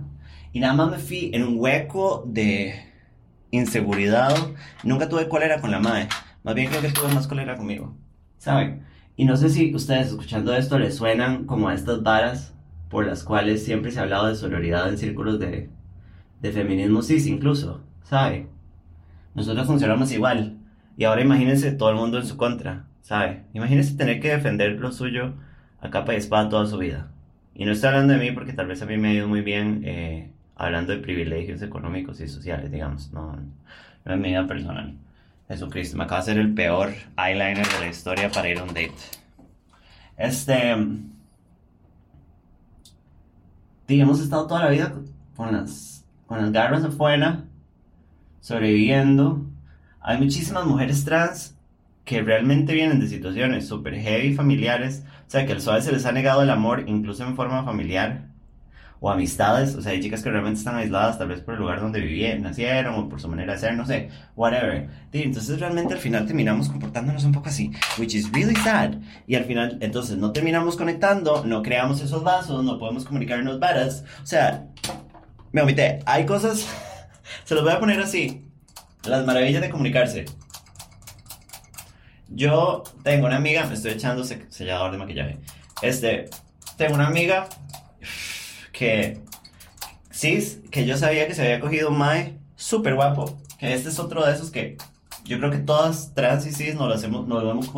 Y 0.53 0.61
nada 0.61 0.75
más 0.75 0.91
me 0.93 0.99
fui 0.99 1.31
en 1.35 1.43
un 1.43 1.59
hueco 1.59 2.23
de 2.25 2.85
inseguridad. 3.51 4.33
Nunca 4.85 5.09
tuve 5.09 5.29
cólera 5.29 5.61
con 5.61 5.73
la 5.73 5.81
mae. 5.81 6.09
Más 6.45 6.55
bien 6.55 6.69
creo 6.71 6.83
que 6.83 6.91
tuve 6.93 7.13
más 7.15 7.27
cólera 7.27 7.57
conmigo, 7.57 7.97
¿saben? 8.39 8.85
Y 9.17 9.25
no 9.25 9.37
sé 9.37 9.49
si 9.51 9.75
ustedes 9.75 10.09
escuchando 10.09 10.55
esto 10.55 10.79
les 10.79 10.97
suenan 10.97 11.47
como 11.47 11.69
a 11.69 11.75
estas 11.75 12.03
varas 12.03 12.55
por 12.91 13.07
las 13.07 13.25
cuales 13.25 13.65
siempre 13.65 13.91
se 13.91 13.99
ha 14.01 14.03
hablado 14.03 14.29
de 14.29 14.37
sororidad 14.37 14.89
en 14.89 14.99
círculos 14.99 15.39
de, 15.41 15.71
de 16.43 16.53
feminismo 16.53 17.03
cis 17.03 17.27
incluso, 17.27 17.83
¿sabe? 18.05 18.49
Nosotros 19.35 19.67
funcionamos 19.67 20.13
igual. 20.13 20.59
Y 20.97 21.05
ahora 21.05 21.23
imagínense 21.23 21.73
todo 21.73 21.91
el 21.91 21.97
mundo 21.97 22.19
en 22.19 22.27
su 22.27 22.37
contra, 22.37 22.87
¿sabe? 23.03 23.45
Imagínense 23.53 23.97
tener 23.97 24.21
que 24.21 24.31
defender 24.31 24.73
lo 24.81 24.93
suyo 24.93 25.35
a 25.81 25.91
capa 25.91 26.15
y 26.15 26.17
espada 26.19 26.49
toda 26.49 26.67
su 26.67 26.79
vida. 26.79 27.11
Y 27.55 27.65
no 27.65 27.73
estoy 27.73 27.89
hablando 27.91 28.15
de 28.15 28.21
mí 28.21 28.33
porque 28.33 28.53
tal 28.53 28.67
vez 28.69 28.83
a 28.83 28.87
mí 28.87 28.97
me 28.97 29.09
ha 29.11 29.15
ido 29.15 29.29
muy 29.29 29.43
bien 29.43 29.83
eh, 29.85 30.31
hablando 30.57 30.93
de 30.93 30.99
privilegios 30.99 31.63
económicos 31.63 32.21
y 32.21 32.29
sociales, 32.29 32.71
digamos. 32.71 33.13
No, 33.13 33.37
no 34.05 34.15
es 34.15 34.21
mi 34.21 34.29
vida 34.29 34.47
personal. 34.47 34.97
Jesucristo, 35.49 35.97
me 35.97 36.05
acaba 36.05 36.21
de 36.21 36.23
hacer 36.23 36.39
el 36.39 36.55
peor 36.55 36.95
eyeliner 37.17 37.67
de 37.67 37.81
la 37.81 37.89
historia 37.89 38.31
para 38.31 38.49
ir 38.49 38.59
a 38.59 38.63
un 38.63 38.69
date. 38.69 38.95
Este. 40.17 40.75
Sí, 43.87 44.01
hemos 44.01 44.21
estado 44.21 44.47
toda 44.47 44.65
la 44.65 44.71
vida 44.71 44.95
con 45.37 45.53
las, 45.53 46.07
con 46.27 46.41
las 46.41 46.53
garras 46.53 46.85
afuera, 46.85 47.45
sobreviviendo. 48.41 49.45
Hay 50.01 50.19
muchísimas 50.19 50.65
mujeres 50.65 51.05
trans 51.05 51.57
que 52.05 52.23
realmente 52.23 52.73
vienen 52.75 53.01
de 53.01 53.09
situaciones 53.09 53.69
súper 53.69 53.97
heavy 53.97 54.35
familiares. 54.35 55.05
O 55.27 55.31
sea, 55.31 55.47
que 55.47 55.53
al 55.53 55.61
suave 55.61 55.83
se 55.83 55.93
les 55.93 56.07
ha 56.07 56.13
negado 56.13 56.43
el 56.43 56.51
amor, 56.51 56.85
incluso 56.87 57.25
en 57.25 57.37
forma 57.37 57.65
familiar 57.65 58.34
o 59.01 59.11
amistades, 59.11 59.75
o 59.75 59.83
sea, 59.83 59.93
hay 59.93 60.01
chicas 60.01 60.23
que 60.23 60.31
realmente 60.31 60.59
están 60.59 60.77
aisladas 60.77 61.19
tal 61.19 61.29
vez 61.29 61.41
por 61.41 61.55
el 61.55 61.61
lugar 61.61 61.81
donde 61.81 62.01
vivieron, 62.01 62.43
nacieron 62.43 62.95
o 62.95 63.09
por 63.09 63.21
su 63.21 63.29
manera 63.29 63.53
de 63.53 63.59
ser, 63.59 63.75
no 63.75 63.85
sé, 63.85 64.09
whatever. 64.35 64.89
Entonces 65.13 65.61
realmente 65.61 65.95
al 65.95 66.01
final 66.01 66.27
terminamos 66.27 66.69
comportándonos 66.69 67.25
un 67.25 67.33
poco 67.33 67.49
así, 67.49 67.71
which 67.99 68.15
is 68.15 68.31
really 68.33 68.57
sad. 68.57 68.95
Y 69.27 69.35
al 69.35 69.45
final, 69.45 69.79
entonces 69.81 70.17
no 70.17 70.33
terminamos 70.33 70.77
conectando, 70.77 71.45
no 71.45 71.63
creamos 71.63 72.01
esos 72.01 72.23
lazos, 72.23 72.65
no 72.65 72.79
podemos 72.79 73.05
comunicarnos 73.05 73.61
varas. 73.61 74.05
O 74.23 74.27
sea, 74.27 74.69
me 75.53 75.63
omité, 75.63 76.01
hay 76.07 76.25
cosas, 76.25 76.67
se 77.45 77.55
los 77.55 77.63
voy 77.63 77.73
a 77.73 77.81
poner 77.81 78.01
así, 78.01 78.47
las 79.05 79.27
maravillas 79.27 79.61
de 79.61 79.71
comunicarse. 79.71 80.25
Yo 82.29 82.83
tengo 83.03 83.27
una 83.27 83.37
amiga, 83.37 83.67
me 83.67 83.75
estoy 83.75 83.93
echando 83.93 84.25
sellador 84.25 84.91
de 84.93 84.99
maquillaje. 84.99 85.39
Este, 85.83 86.31
tengo 86.77 86.95
una 86.95 87.07
amiga 87.07 87.49
que 88.75 89.21
cis, 90.13 90.61
que 90.71 90.85
yo 90.85 90.99
sabía 90.99 91.27
que 91.27 91.35
se 91.35 91.43
había 91.43 91.61
cogido 91.61 91.89
un 91.89 91.99
mae 91.99 92.39
súper 92.57 92.95
guapo, 92.95 93.39
que 93.59 93.73
este 93.73 93.89
es 93.89 93.99
otro 93.99 94.27
de 94.27 94.33
esos 94.33 94.51
que 94.51 94.77
yo 95.25 95.39
creo 95.39 95.51
que 95.51 95.59
todas 95.59 96.13
trans 96.15 96.47
y 96.47 96.53
cis 96.53 96.75
nos 96.75 96.89
lo, 96.89 96.95
hacemos, 96.95 97.27
nos 97.27 97.43
lo, 97.43 97.51
hemos, 97.51 97.75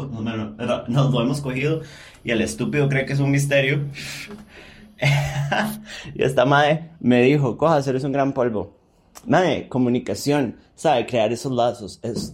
nos 0.89 1.13
lo 1.13 1.23
hemos 1.23 1.41
cogido 1.41 1.83
y 2.25 2.33
el 2.33 2.41
estúpido 2.41 2.89
cree 2.89 3.07
que 3.07 3.13
es 3.13 3.21
un 3.21 3.31
misterio. 3.31 3.85
y 6.15 6.23
esta 6.23 6.45
mae 6.45 6.91
me 6.99 7.23
dijo, 7.23 7.57
coja, 7.57 7.79
eres 7.89 8.03
un 8.03 8.13
gran 8.13 8.33
polvo. 8.33 8.75
Mae, 9.27 9.69
comunicación, 9.69 10.57
¿sabe? 10.75 11.07
Crear 11.07 11.33
esos 11.33 11.53
lazos 11.53 12.01
es 12.03 12.33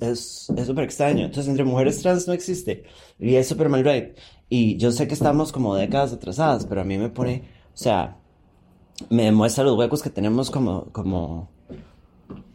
súper 0.64 0.84
es, 0.84 0.88
extraño. 0.88 1.26
Entonces, 1.26 1.48
entre 1.48 1.64
mujeres 1.64 2.00
trans 2.00 2.26
no 2.26 2.32
existe. 2.32 2.84
Y 3.18 3.34
es 3.34 3.48
súper 3.48 3.68
mal 3.68 3.84
right. 3.84 4.16
Y 4.48 4.76
yo 4.78 4.92
sé 4.92 5.06
que 5.06 5.14
estamos 5.14 5.52
como 5.52 5.74
décadas 5.74 6.12
atrasadas, 6.12 6.64
pero 6.64 6.80
a 6.80 6.84
mí 6.84 6.96
me 6.96 7.10
pone, 7.10 7.42
o 7.74 7.76
sea, 7.76 8.16
me 9.10 9.24
demuestra 9.24 9.64
los 9.64 9.76
huecos 9.76 10.02
que 10.02 10.10
tenemos 10.10 10.50
como, 10.50 10.86
como, 10.92 11.48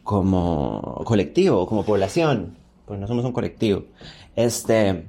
como 0.02 1.02
colectivo, 1.04 1.66
como 1.66 1.84
población, 1.84 2.56
porque 2.84 3.00
no 3.00 3.06
somos 3.06 3.24
un 3.24 3.32
colectivo. 3.32 3.84
Este, 4.36 5.08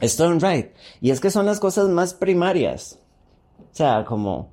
Stone 0.00 0.38
right. 0.40 0.72
Y 1.00 1.10
es 1.10 1.20
que 1.20 1.30
son 1.30 1.46
las 1.46 1.60
cosas 1.60 1.88
más 1.88 2.14
primarias. 2.14 2.98
O 3.58 3.74
sea, 3.76 4.04
como 4.04 4.50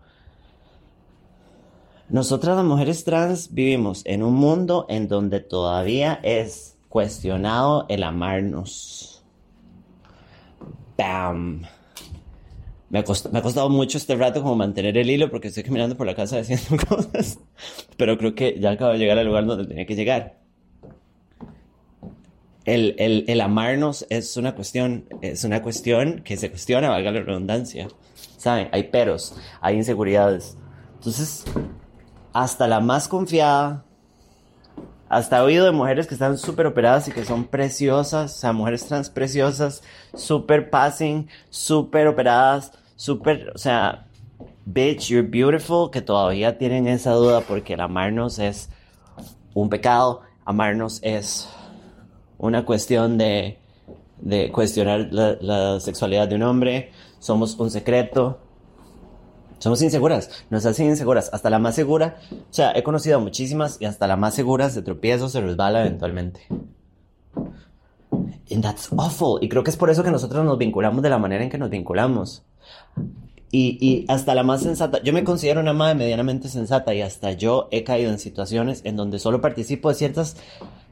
nosotras 2.09 2.57
las 2.57 2.65
mujeres 2.65 3.03
trans 3.03 3.53
vivimos 3.53 4.01
en 4.05 4.23
un 4.23 4.35
mundo 4.35 4.85
en 4.89 5.07
donde 5.07 5.39
todavía 5.39 6.19
es 6.23 6.77
cuestionado 6.89 7.85
el 7.89 8.03
amarnos. 8.03 9.23
Bam 10.97 11.63
me 12.93 12.99
ha, 12.99 13.03
costado, 13.03 13.69
mucho 13.69 13.97
este 13.97 14.15
rato 14.15 14.43
como 14.43 14.55
mantener 14.55 14.95
el 14.99 15.09
hilo 15.09 15.31
porque 15.31 15.47
estoy 15.47 15.63
caminando 15.63 15.97
por 15.97 16.05
la 16.05 16.13
casa 16.13 16.37
haciendo 16.41 16.85
cosas, 16.85 17.39
pero 17.97 18.19
creo 18.19 18.35
que 18.35 18.59
ya 18.59 18.69
acabo 18.69 18.91
de 18.91 18.99
llegar 18.99 19.17
al 19.17 19.25
lugar 19.25 19.47
donde 19.47 19.65
tenía 19.65 19.87
que 19.87 19.95
llegar. 19.95 20.37
El, 22.65 22.93
el, 22.99 23.25
el, 23.27 23.41
amarnos 23.41 24.05
es 24.11 24.37
una 24.37 24.53
cuestión, 24.53 25.05
es 25.23 25.43
una 25.43 25.63
cuestión 25.63 26.21
que 26.23 26.37
se 26.37 26.51
cuestiona, 26.51 26.91
valga 26.91 27.11
la 27.11 27.21
redundancia. 27.21 27.87
¿Saben? 28.37 28.69
Hay 28.71 28.83
peros, 28.83 29.35
hay 29.59 29.77
inseguridades. 29.77 30.55
Entonces, 30.97 31.45
hasta 32.31 32.67
la 32.67 32.79
más 32.79 33.07
confiada, 33.07 33.85
hasta 35.09 35.39
he 35.39 35.41
oído 35.41 35.65
de 35.65 35.71
mujeres 35.71 36.05
que 36.05 36.13
están 36.13 36.37
súper 36.37 36.67
operadas 36.67 37.07
y 37.07 37.11
que 37.11 37.25
son 37.25 37.45
preciosas, 37.45 38.35
o 38.35 38.37
sea, 38.37 38.53
mujeres 38.53 38.85
trans 38.85 39.09
preciosas, 39.09 39.81
súper 40.13 40.69
passing, 40.69 41.27
súper 41.49 42.07
operadas, 42.07 42.71
súper, 43.03 43.51
o 43.53 43.57
sea, 43.57 44.07
bitch, 44.65 45.09
you're 45.09 45.27
beautiful, 45.27 45.91
que 45.91 46.01
todavía 46.01 46.57
tienen 46.57 46.87
esa 46.87 47.11
duda 47.11 47.41
porque 47.41 47.73
el 47.73 47.81
amarnos 47.81 48.39
es 48.39 48.69
un 49.53 49.67
pecado, 49.67 50.21
amarnos 50.45 51.01
es 51.03 51.49
una 52.37 52.63
cuestión 52.63 53.17
de, 53.17 53.59
de 54.21 54.53
cuestionar 54.53 55.09
la, 55.11 55.35
la, 55.41 55.81
sexualidad 55.81 56.29
de 56.29 56.35
un 56.35 56.43
hombre, 56.43 56.93
somos 57.19 57.59
un 57.59 57.69
secreto, 57.71 58.39
somos 59.59 59.81
inseguras, 59.81 60.45
nos 60.49 60.65
hacen 60.65 60.87
inseguras, 60.87 61.29
hasta 61.33 61.49
la 61.49 61.59
más 61.59 61.75
segura, 61.75 62.19
o 62.31 62.53
sea, 62.53 62.71
he 62.73 62.83
conocido 62.83 63.19
muchísimas 63.19 63.81
y 63.81 63.85
hasta 63.85 64.07
la 64.07 64.15
más 64.15 64.33
segura 64.33 64.69
se 64.69 64.81
tropieza 64.81 65.25
o 65.25 65.27
se 65.27 65.41
resbala 65.41 65.81
eventualmente. 65.81 66.47
And 68.53 68.63
that's 68.63 68.89
awful. 68.95 69.39
Y 69.41 69.49
creo 69.49 69.63
que 69.63 69.71
es 69.71 69.77
por 69.77 69.89
eso 69.89 70.03
que 70.03 70.11
nosotros 70.11 70.45
nos 70.45 70.57
vinculamos 70.57 71.01
de 71.01 71.09
la 71.09 71.17
manera 71.17 71.43
en 71.43 71.49
que 71.49 71.57
nos 71.57 71.69
vinculamos. 71.69 72.43
Y, 73.51 73.77
y 73.79 74.05
hasta 74.07 74.33
la 74.33 74.43
más 74.43 74.63
sensata, 74.63 75.01
yo 75.03 75.13
me 75.13 75.23
considero 75.23 75.61
una 75.61 75.73
madre 75.73 75.95
medianamente 75.95 76.49
sensata 76.49 76.93
y 76.93 77.01
hasta 77.01 77.31
yo 77.33 77.67
he 77.71 77.83
caído 77.83 78.11
en 78.11 78.19
situaciones 78.19 78.81
en 78.83 78.95
donde 78.95 79.19
solo 79.19 79.41
participo 79.41 79.89
de 79.89 79.95
ciertas 79.95 80.37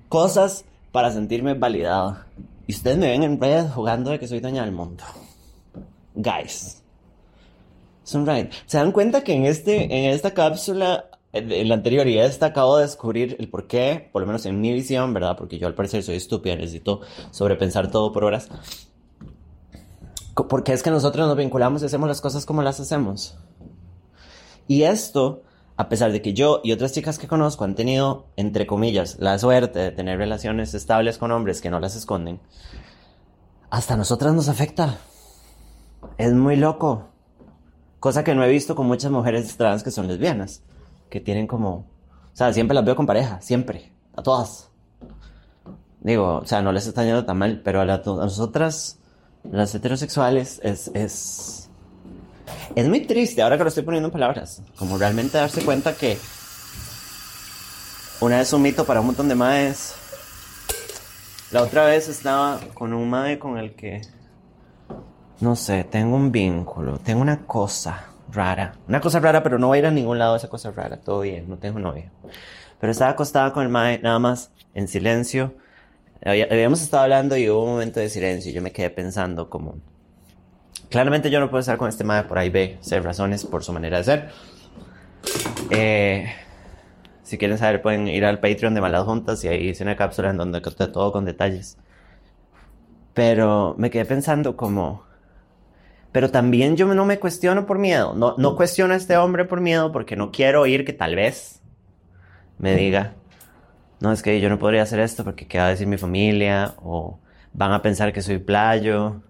cosas 0.09 0.65
para 0.91 1.11
sentirme 1.11 1.53
validado. 1.55 2.17
Y 2.67 2.73
ustedes 2.73 2.97
me 2.97 3.09
ven 3.09 3.23
en 3.23 3.39
redes 3.39 3.71
jugando 3.71 4.11
de 4.11 4.19
que 4.19 4.27
soy 4.27 4.39
dueña 4.39 4.63
del 4.63 4.71
mundo. 4.71 5.03
Guys. 6.13 6.81
Es 8.05 8.15
un 8.15 8.25
ride. 8.25 8.49
¿Se 8.65 8.77
dan 8.77 8.91
cuenta 8.91 9.23
que 9.23 9.33
en, 9.33 9.45
este, 9.45 9.83
en 9.83 10.11
esta 10.11 10.33
cápsula, 10.33 11.05
en 11.33 11.69
la 11.69 11.75
anterior 11.75 12.07
y 12.07 12.17
esta, 12.17 12.47
acabo 12.47 12.77
de 12.77 12.83
descubrir 12.83 13.37
el 13.39 13.49
por 13.49 13.67
qué, 13.67 14.09
por 14.11 14.21
lo 14.21 14.25
menos 14.25 14.45
en 14.45 14.59
mi 14.59 14.73
visión, 14.73 15.13
¿verdad? 15.13 15.37
Porque 15.37 15.57
yo 15.57 15.67
al 15.67 15.75
parecer 15.75 16.03
soy 16.03 16.15
estúpida, 16.15 16.55
necesito 16.55 17.01
sobrepensar 17.31 17.89
todo 17.89 18.11
por 18.11 18.25
horas. 18.25 18.49
Porque 20.49 20.73
es 20.73 20.83
que 20.83 20.91
nosotros 20.91 21.27
nos 21.27 21.37
vinculamos 21.37 21.81
y 21.81 21.85
hacemos 21.85 22.07
las 22.07 22.21
cosas 22.21 22.45
como 22.45 22.61
las 22.61 22.79
hacemos. 22.79 23.37
Y 24.67 24.83
esto, 24.83 25.43
a 25.77 25.87
pesar 25.87 26.11
de 26.11 26.21
que 26.21 26.33
yo 26.33 26.61
y 26.63 26.73
otras 26.73 26.93
chicas 26.93 27.17
que 27.17 27.27
conozco 27.27 27.63
han 27.63 27.75
tenido, 27.75 28.25
entre 28.35 28.67
comillas, 28.67 29.17
la 29.19 29.37
suerte 29.39 29.79
de 29.79 29.91
tener 29.91 30.17
relaciones 30.17 30.73
estables 30.73 31.17
con 31.17 31.31
hombres 31.31 31.61
que 31.61 31.69
no 31.69 31.79
las 31.79 31.95
esconden, 31.95 32.39
hasta 33.69 33.93
a 33.93 33.97
nosotras 33.97 34.33
nos 34.33 34.49
afecta. 34.49 34.97
Es 36.17 36.33
muy 36.33 36.57
loco. 36.57 37.07
Cosa 37.99 38.23
que 38.23 38.35
no 38.35 38.43
he 38.43 38.49
visto 38.49 38.75
con 38.75 38.87
muchas 38.87 39.11
mujeres 39.11 39.55
trans 39.55 39.83
que 39.83 39.91
son 39.91 40.07
lesbianas. 40.07 40.63
Que 41.11 41.19
tienen 41.19 41.45
como... 41.45 41.69
O 42.33 42.35
sea, 42.35 42.51
siempre 42.53 42.73
las 42.73 42.83
veo 42.83 42.95
con 42.95 43.05
pareja. 43.05 43.39
Siempre. 43.41 43.91
A 44.15 44.23
todas. 44.23 44.69
Digo, 45.99 46.37
o 46.37 46.45
sea, 46.47 46.63
no 46.63 46.71
les 46.71 46.87
está 46.87 47.03
yendo 47.03 47.23
tan 47.25 47.37
mal. 47.37 47.61
Pero 47.63 47.81
a, 47.81 47.85
la- 47.85 48.01
a 48.03 48.03
nosotras, 48.05 48.97
las 49.43 49.75
heterosexuales, 49.75 50.59
es... 50.63 50.89
es... 50.95 51.69
Es 52.75 52.87
muy 52.87 53.01
triste, 53.01 53.41
ahora 53.41 53.57
que 53.57 53.63
lo 53.63 53.69
estoy 53.69 53.83
poniendo 53.83 54.07
en 54.07 54.13
palabras. 54.13 54.63
Como 54.77 54.97
realmente 54.97 55.37
darse 55.37 55.63
cuenta 55.63 55.93
que... 55.95 56.17
Una 58.21 58.37
vez 58.37 58.53
un 58.53 58.61
mito 58.61 58.85
para 58.85 59.01
un 59.01 59.07
montón 59.07 59.27
de 59.27 59.35
maes. 59.35 59.93
La 61.51 61.63
otra 61.63 61.85
vez 61.85 62.07
estaba 62.07 62.59
con 62.73 62.93
un 62.93 63.09
mae 63.09 63.37
con 63.37 63.57
el 63.57 63.75
que... 63.75 64.01
No 65.41 65.55
sé, 65.57 65.83
tengo 65.83 66.15
un 66.15 66.31
vínculo, 66.31 66.97
tengo 66.99 67.21
una 67.21 67.45
cosa 67.45 68.10
rara. 68.31 68.73
Una 68.87 69.01
cosa 69.01 69.19
rara, 69.19 69.43
pero 69.43 69.59
no 69.59 69.67
voy 69.67 69.77
a 69.77 69.79
ir 69.79 69.85
a 69.87 69.91
ningún 69.91 70.19
lado 70.19 70.35
esa 70.35 70.47
cosa 70.49 70.71
rara. 70.71 70.97
Todo 70.97 71.21
bien, 71.21 71.49
no 71.49 71.57
tengo 71.57 71.79
novia. 71.79 72.11
Pero 72.79 72.91
estaba 72.91 73.11
acostada 73.11 73.53
con 73.53 73.63
el 73.63 73.69
mae, 73.69 73.99
nada 73.99 74.19
más, 74.19 74.51
en 74.73 74.87
silencio. 74.87 75.53
Había- 76.23 76.45
Habíamos 76.49 76.81
estado 76.81 77.03
hablando 77.03 77.35
y 77.37 77.49
hubo 77.49 77.63
un 77.63 77.71
momento 77.71 77.99
de 77.99 78.09
silencio 78.09 78.51
y 78.51 78.53
yo 78.53 78.61
me 78.61 78.71
quedé 78.71 78.89
pensando 78.89 79.49
como... 79.49 79.75
Claramente 80.89 81.29
yo 81.29 81.39
no 81.39 81.49
puedo 81.49 81.59
estar 81.61 81.77
con 81.77 81.87
este 81.89 82.03
mae 82.03 82.23
por 82.23 82.37
ahí, 82.37 82.49
ve, 82.49 82.77
ser 82.81 83.03
razones 83.03 83.45
por 83.45 83.63
su 83.63 83.71
manera 83.71 83.97
de 83.97 84.03
ser. 84.03 84.29
Eh, 85.69 86.25
si 87.23 87.37
quieren 87.37 87.57
saber 87.57 87.81
pueden 87.81 88.07
ir 88.07 88.25
al 88.25 88.39
Patreon 88.39 88.73
de 88.73 88.81
Malas 88.81 89.05
Juntas 89.05 89.43
y 89.43 89.47
ahí 89.47 89.69
hice 89.69 89.83
una 89.83 89.95
cápsula 89.95 90.31
en 90.31 90.37
donde 90.37 90.61
conté 90.61 90.87
todo 90.87 91.11
con 91.11 91.23
detalles. 91.25 91.77
Pero 93.13 93.75
me 93.77 93.89
quedé 93.89 94.05
pensando 94.05 94.55
como... 94.57 95.03
Pero 96.11 96.29
también 96.29 96.75
yo 96.75 96.93
no 96.93 97.05
me 97.05 97.19
cuestiono 97.19 97.65
por 97.65 97.79
miedo. 97.79 98.13
No, 98.15 98.35
no 98.37 98.55
cuestiono 98.55 98.93
a 98.93 98.97
este 98.97 99.17
hombre 99.17 99.45
por 99.45 99.61
miedo 99.61 99.91
porque 99.91 100.15
no 100.15 100.31
quiero 100.31 100.61
oír 100.61 100.85
que 100.85 100.93
tal 100.93 101.15
vez 101.15 101.61
me 102.57 102.75
diga, 102.75 103.13
no, 104.01 104.11
es 104.11 104.21
que 104.21 104.39
yo 104.41 104.49
no 104.49 104.59
podría 104.59 104.83
hacer 104.83 104.99
esto 104.99 105.23
porque 105.23 105.47
qué 105.47 105.57
va 105.57 105.67
a 105.67 105.69
decir 105.69 105.87
mi 105.87 105.97
familia, 105.97 106.75
o 106.83 107.19
van 107.53 107.71
a 107.71 107.81
pensar 107.81 108.11
que 108.13 108.21
soy 108.21 108.39
playo, 108.39 109.21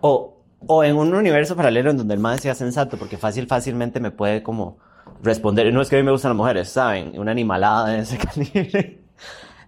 o, 0.00 0.36
o 0.66 0.84
en 0.84 0.96
un 0.96 1.14
universo 1.14 1.56
paralelo 1.56 1.90
en 1.90 1.96
donde 1.96 2.14
el 2.14 2.20
man 2.20 2.38
sea 2.38 2.54
sensato 2.54 2.96
porque 2.98 3.16
fácil, 3.16 3.46
fácilmente 3.46 4.00
me 4.00 4.10
puede 4.10 4.42
como 4.42 4.78
responder, 5.22 5.72
no 5.72 5.82
es 5.82 5.88
que 5.88 5.96
a 5.96 5.98
mí 5.98 6.04
me 6.04 6.12
gustan 6.12 6.30
las 6.30 6.36
mujeres, 6.36 6.68
¿saben? 6.68 7.18
Una 7.18 7.32
animalada 7.32 7.88
de 7.88 8.00
ese 8.00 8.18
calibre. 8.56 9.00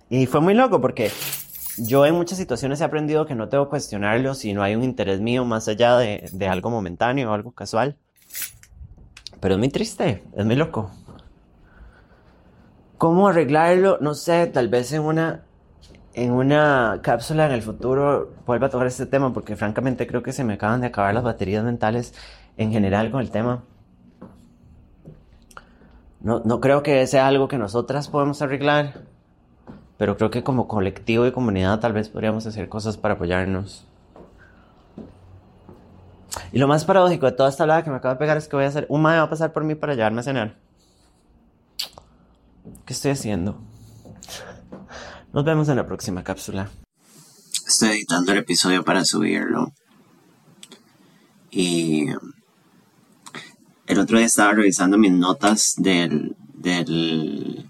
Y 0.09 0.27
fue 0.27 0.41
muy 0.41 0.55
loco 0.55 0.81
porque 0.81 1.11
yo 1.81 2.07
en 2.07 2.15
muchas 2.15 2.39
situaciones 2.39 2.81
he 2.81 2.85
aprendido 2.85 3.27
que 3.27 3.35
no 3.35 3.49
tengo 3.49 3.65
que 3.65 3.71
cuestionarlo 3.71 4.35
si 4.35 4.53
no 4.53 4.63
hay 4.63 4.75
un 4.75 4.85
interés 4.85 5.21
mío 5.21 5.45
más 5.45 5.69
allá 5.69 5.97
de, 5.97 6.29
de 6.33 6.49
algo 6.49 6.71
momentáneo 6.71 7.31
o 7.31 7.35
algo 7.35 7.53
casual. 7.53 7.97
Pero 9.41 9.55
es 9.55 9.59
muy 9.59 9.69
triste, 9.69 10.25
es 10.37 10.45
muy 10.45 10.57
loco. 10.57 10.91
¿Cómo 12.99 13.29
arreglarlo? 13.29 13.97
No 14.01 14.15
sé, 14.15 14.47
tal 14.47 14.69
vez 14.69 14.93
en 14.93 15.03
una, 15.03 15.43
en 16.13 16.33
una 16.33 17.01
cápsula 17.03 17.47
en 17.47 17.53
el 17.53 17.63
futuro 17.63 18.35
vuelva 18.45 18.67
a 18.67 18.71
tocar 18.71 18.87
este 18.87 19.07
tema 19.07 19.33
porque 19.33 19.57
francamente 19.57 20.07
creo 20.07 20.23
que 20.23 20.33
se 20.33 20.45
me 20.45 20.55
acaban 20.55 20.83
de 20.83 20.89
acabar 20.89 21.15
las 21.15 21.25
baterías 21.25 21.65
mentales 21.65 22.13
en 22.59 22.73
general 22.73 23.11
con 23.11 23.21
el 23.21 23.31
tema. 23.31 23.65
No, 26.21 26.43
no 26.45 26.61
creo 26.61 26.83
que 26.83 27.07
sea 27.07 27.27
algo 27.27 27.49
que 27.49 27.57
nosotras 27.57 28.09
podemos 28.09 28.43
arreglar, 28.43 29.05
pero 30.01 30.17
creo 30.17 30.31
que 30.31 30.43
como 30.43 30.67
colectivo 30.67 31.27
y 31.27 31.33
comunidad 31.33 31.79
tal 31.79 31.93
vez 31.93 32.09
podríamos 32.09 32.47
hacer 32.47 32.71
cosas 32.71 32.97
para 32.97 33.15
apoyarnos. 33.17 33.85
Y 36.53 36.59
lo 36.59 36.67
más 36.67 36.87
paradójico 36.87 37.27
de 37.27 37.33
toda 37.33 37.51
esta 37.51 37.65
hablada 37.65 37.85
que 37.85 37.91
me 37.91 37.97
acaba 37.97 38.15
de 38.15 38.19
pegar 38.19 38.39
es 38.39 38.49
que 38.49 38.57
voy 38.57 38.65
a 38.65 38.69
hacer, 38.69 38.87
un 38.89 39.03
mae 39.03 39.19
va 39.19 39.25
a 39.25 39.29
pasar 39.29 39.53
por 39.53 39.63
mí 39.63 39.75
para 39.75 39.95
llevarme 39.95 40.21
a 40.21 40.23
cenar. 40.23 40.57
¿Qué 42.87 42.95
estoy 42.95 43.11
haciendo? 43.11 43.61
Nos 45.35 45.45
vemos 45.45 45.69
en 45.69 45.77
la 45.77 45.87
próxima 45.87 46.25
cápsula. 46.25 46.71
Estoy 47.67 47.91
editando 47.91 48.33
el 48.33 48.39
episodio 48.39 48.83
para 48.83 49.05
subirlo. 49.05 49.75
Y 51.51 52.07
el 53.87 53.99
otro 53.99 54.17
día 54.17 54.29
estaba 54.29 54.53
revisando 54.53 54.97
mis 54.97 55.13
notas 55.13 55.75
del, 55.77 56.35
del, 56.55 57.70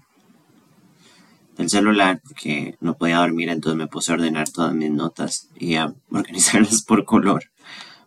del 1.61 1.69
celular 1.69 2.21
porque 2.27 2.75
no 2.81 2.97
podía 2.97 3.19
dormir, 3.19 3.49
entonces 3.49 3.77
me 3.77 3.87
puse 3.87 4.11
a 4.11 4.15
ordenar 4.15 4.49
todas 4.49 4.73
mis 4.73 4.91
notas 4.91 5.47
y 5.57 5.75
a 5.75 5.93
organizarlas 6.11 6.81
por 6.83 7.05
color. 7.05 7.45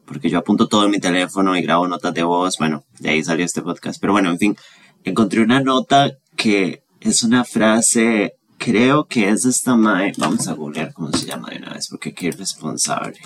Porque 0.05 0.29
yo 0.29 0.38
apunto 0.38 0.69
todo 0.69 0.85
en 0.85 0.90
mi 0.90 1.01
teléfono 1.01 1.57
y 1.57 1.62
grabo 1.62 1.88
notas 1.88 2.12
de 2.12 2.23
voz. 2.23 2.59
Bueno, 2.59 2.85
de 2.99 3.11
ahí 3.11 3.25
salió 3.25 3.45
este 3.45 3.62
podcast. 3.62 3.99
Pero 4.01 4.12
bueno, 4.12 4.31
en 4.31 4.38
fin, 4.38 4.57
encontré 5.03 5.40
una 5.40 5.61
nota 5.61 6.12
que 6.37 6.83
es 7.01 7.23
una 7.23 7.45
frase, 7.45 8.35
creo 8.59 9.07
que 9.07 9.31
es 9.31 9.47
esta 9.47 9.77
mae. 9.77 10.12
Vamos 10.19 10.47
a 10.47 10.53
googlear 10.53 10.93
cómo 10.93 11.11
se 11.12 11.27
llama 11.27 11.49
de 11.51 11.59
una 11.59 11.73
vez, 11.73 11.88
porque 11.88 12.12
qué 12.12 12.27
irresponsable. 12.27 13.19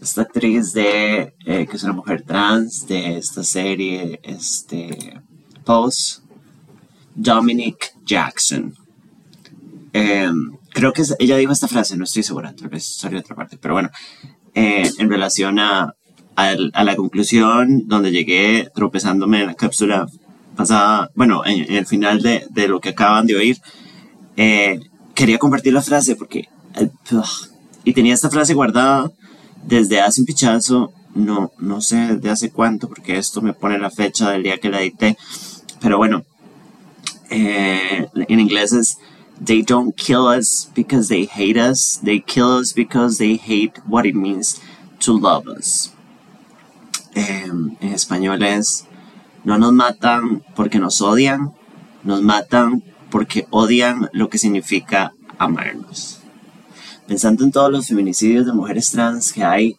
Esta 0.00 0.22
actriz 0.22 0.72
de, 0.72 1.34
eh, 1.46 1.66
que 1.68 1.76
es 1.76 1.82
una 1.84 1.92
mujer 1.92 2.22
trans 2.22 2.88
de 2.88 3.18
esta 3.18 3.44
serie, 3.44 4.18
este, 4.24 5.20
Pose, 5.64 6.22
Dominic 7.14 7.94
Jackson. 8.04 8.74
Em, 9.92 10.52
creo 10.72 10.92
que 10.92 11.02
ella 11.18 11.36
dijo 11.36 11.52
esta 11.52 11.68
frase, 11.68 11.96
no 11.96 12.04
estoy 12.04 12.22
segura, 12.22 12.54
tal 12.54 12.68
vez 12.68 12.84
salió 12.96 13.18
de 13.18 13.24
otra 13.24 13.36
parte, 13.36 13.58
pero 13.60 13.74
bueno, 13.74 13.90
eh, 14.54 14.90
en 14.98 15.10
relación 15.10 15.58
a, 15.58 15.94
al- 16.34 16.70
a 16.74 16.84
la 16.84 16.96
conclusión 16.96 17.86
donde 17.86 18.10
llegué 18.10 18.70
tropezándome 18.74 19.40
en 19.40 19.46
la 19.48 19.54
cápsula 19.54 20.06
pasada, 20.56 21.10
bueno, 21.14 21.44
en, 21.44 21.64
en 21.70 21.76
el 21.76 21.86
final 21.86 22.22
de, 22.22 22.46
de 22.50 22.68
lo 22.68 22.80
que 22.80 22.90
acaban 22.90 23.26
de 23.26 23.36
oír, 23.36 23.58
eh, 24.36 24.80
quería 25.14 25.38
compartir 25.38 25.72
la 25.74 25.82
frase 25.82 26.16
porque, 26.16 26.48
eh, 26.76 26.88
y 27.84 27.92
tenía 27.92 28.14
esta 28.14 28.30
frase 28.30 28.54
guardada 28.54 29.10
desde 29.64 30.00
hace 30.00 30.22
un 30.22 30.26
pichazo, 30.26 30.90
no, 31.14 31.52
no 31.58 31.82
sé 31.82 32.16
de 32.16 32.30
hace 32.30 32.50
cuánto, 32.50 32.88
porque 32.88 33.18
esto 33.18 33.42
me 33.42 33.52
pone 33.52 33.78
la 33.78 33.90
fecha 33.90 34.30
del 34.30 34.42
día 34.42 34.56
que 34.58 34.70
la 34.70 34.80
edité, 34.80 35.18
pero 35.80 35.98
bueno, 35.98 36.24
eh, 37.30 38.06
en 38.28 38.40
inglés 38.40 38.72
es 38.72 38.96
They 39.40 39.62
don't 39.62 39.96
kill 39.96 40.26
us 40.26 40.70
because 40.74 41.08
they 41.08 41.24
hate 41.24 41.56
us. 41.56 41.98
They 42.02 42.20
kill 42.20 42.58
us 42.58 42.72
because 42.72 43.18
they 43.18 43.36
hate 43.36 43.78
what 43.86 44.06
it 44.06 44.14
means 44.14 44.60
to 45.00 45.12
love 45.12 45.48
us. 45.48 45.92
Em, 47.14 47.76
en 47.80 47.92
español 47.92 48.42
es 48.42 48.86
No 49.44 49.58
nos 49.58 49.72
matan 49.72 50.44
porque 50.54 50.78
nos 50.78 51.00
odian, 51.00 51.52
nos 52.04 52.22
matan 52.22 52.82
porque 53.10 53.46
odian 53.50 54.08
lo 54.12 54.28
que 54.28 54.38
significa 54.38 55.12
amarnos. 55.36 56.20
Pensando 57.08 57.42
en 57.44 57.50
todos 57.50 57.70
los 57.72 57.88
feminicidios 57.88 58.46
de 58.46 58.52
mujeres 58.52 58.92
trans 58.92 59.32
que 59.32 59.42
hay 59.42 59.76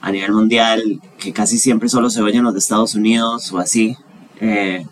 a 0.00 0.10
nivel 0.10 0.32
mundial, 0.32 1.00
que 1.18 1.32
casi 1.32 1.58
siempre 1.58 1.90
solo 1.90 2.08
se 2.08 2.22
oyen 2.22 2.44
los 2.44 2.54
de 2.54 2.60
Estados 2.60 2.94
Unidos 2.94 3.52
o 3.52 3.58
así, 3.58 3.96
eh, 4.40 4.86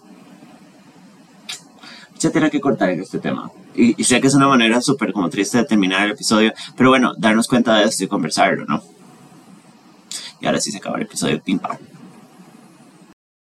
ya 2.21 2.31
tiene 2.31 2.51
que 2.51 2.61
cortar 2.61 2.91
en 2.91 3.01
este 3.01 3.19
tema. 3.19 3.51
Y, 3.75 4.01
y 4.01 4.05
sé 4.05 4.21
que 4.21 4.29
es 4.29 4.35
una 4.35 4.47
manera 4.47 4.81
súper 4.81 5.13
como 5.13 5.29
triste 5.29 5.59
de 5.59 5.65
terminar 5.65 6.05
el 6.05 6.13
episodio, 6.13 6.53
pero 6.77 6.91
bueno, 6.91 7.15
darnos 7.19 7.49
cuenta 7.49 7.77
de 7.79 7.85
esto 7.85 8.05
y 8.05 8.09
conversarlo, 8.09 8.65
¿no? 8.67 8.83
Y 10.41 10.47
ahora 10.47 10.61
sí 10.61 10.71
se 10.71 10.79
acaba 10.79 10.97
el 10.97 11.03
episodio, 11.03 11.41
pim 11.43 11.59
pam. 11.59 11.77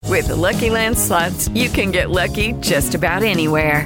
With 0.07 0.27
the 0.27 0.35
Lucky 0.35 0.69
Land 0.69 0.97
slots, 0.97 1.49
you 1.53 1.69
can 1.69 1.91
get 1.91 2.09
lucky 2.09 2.53
just 2.61 2.95
about 2.95 3.21
anywhere. 3.23 3.85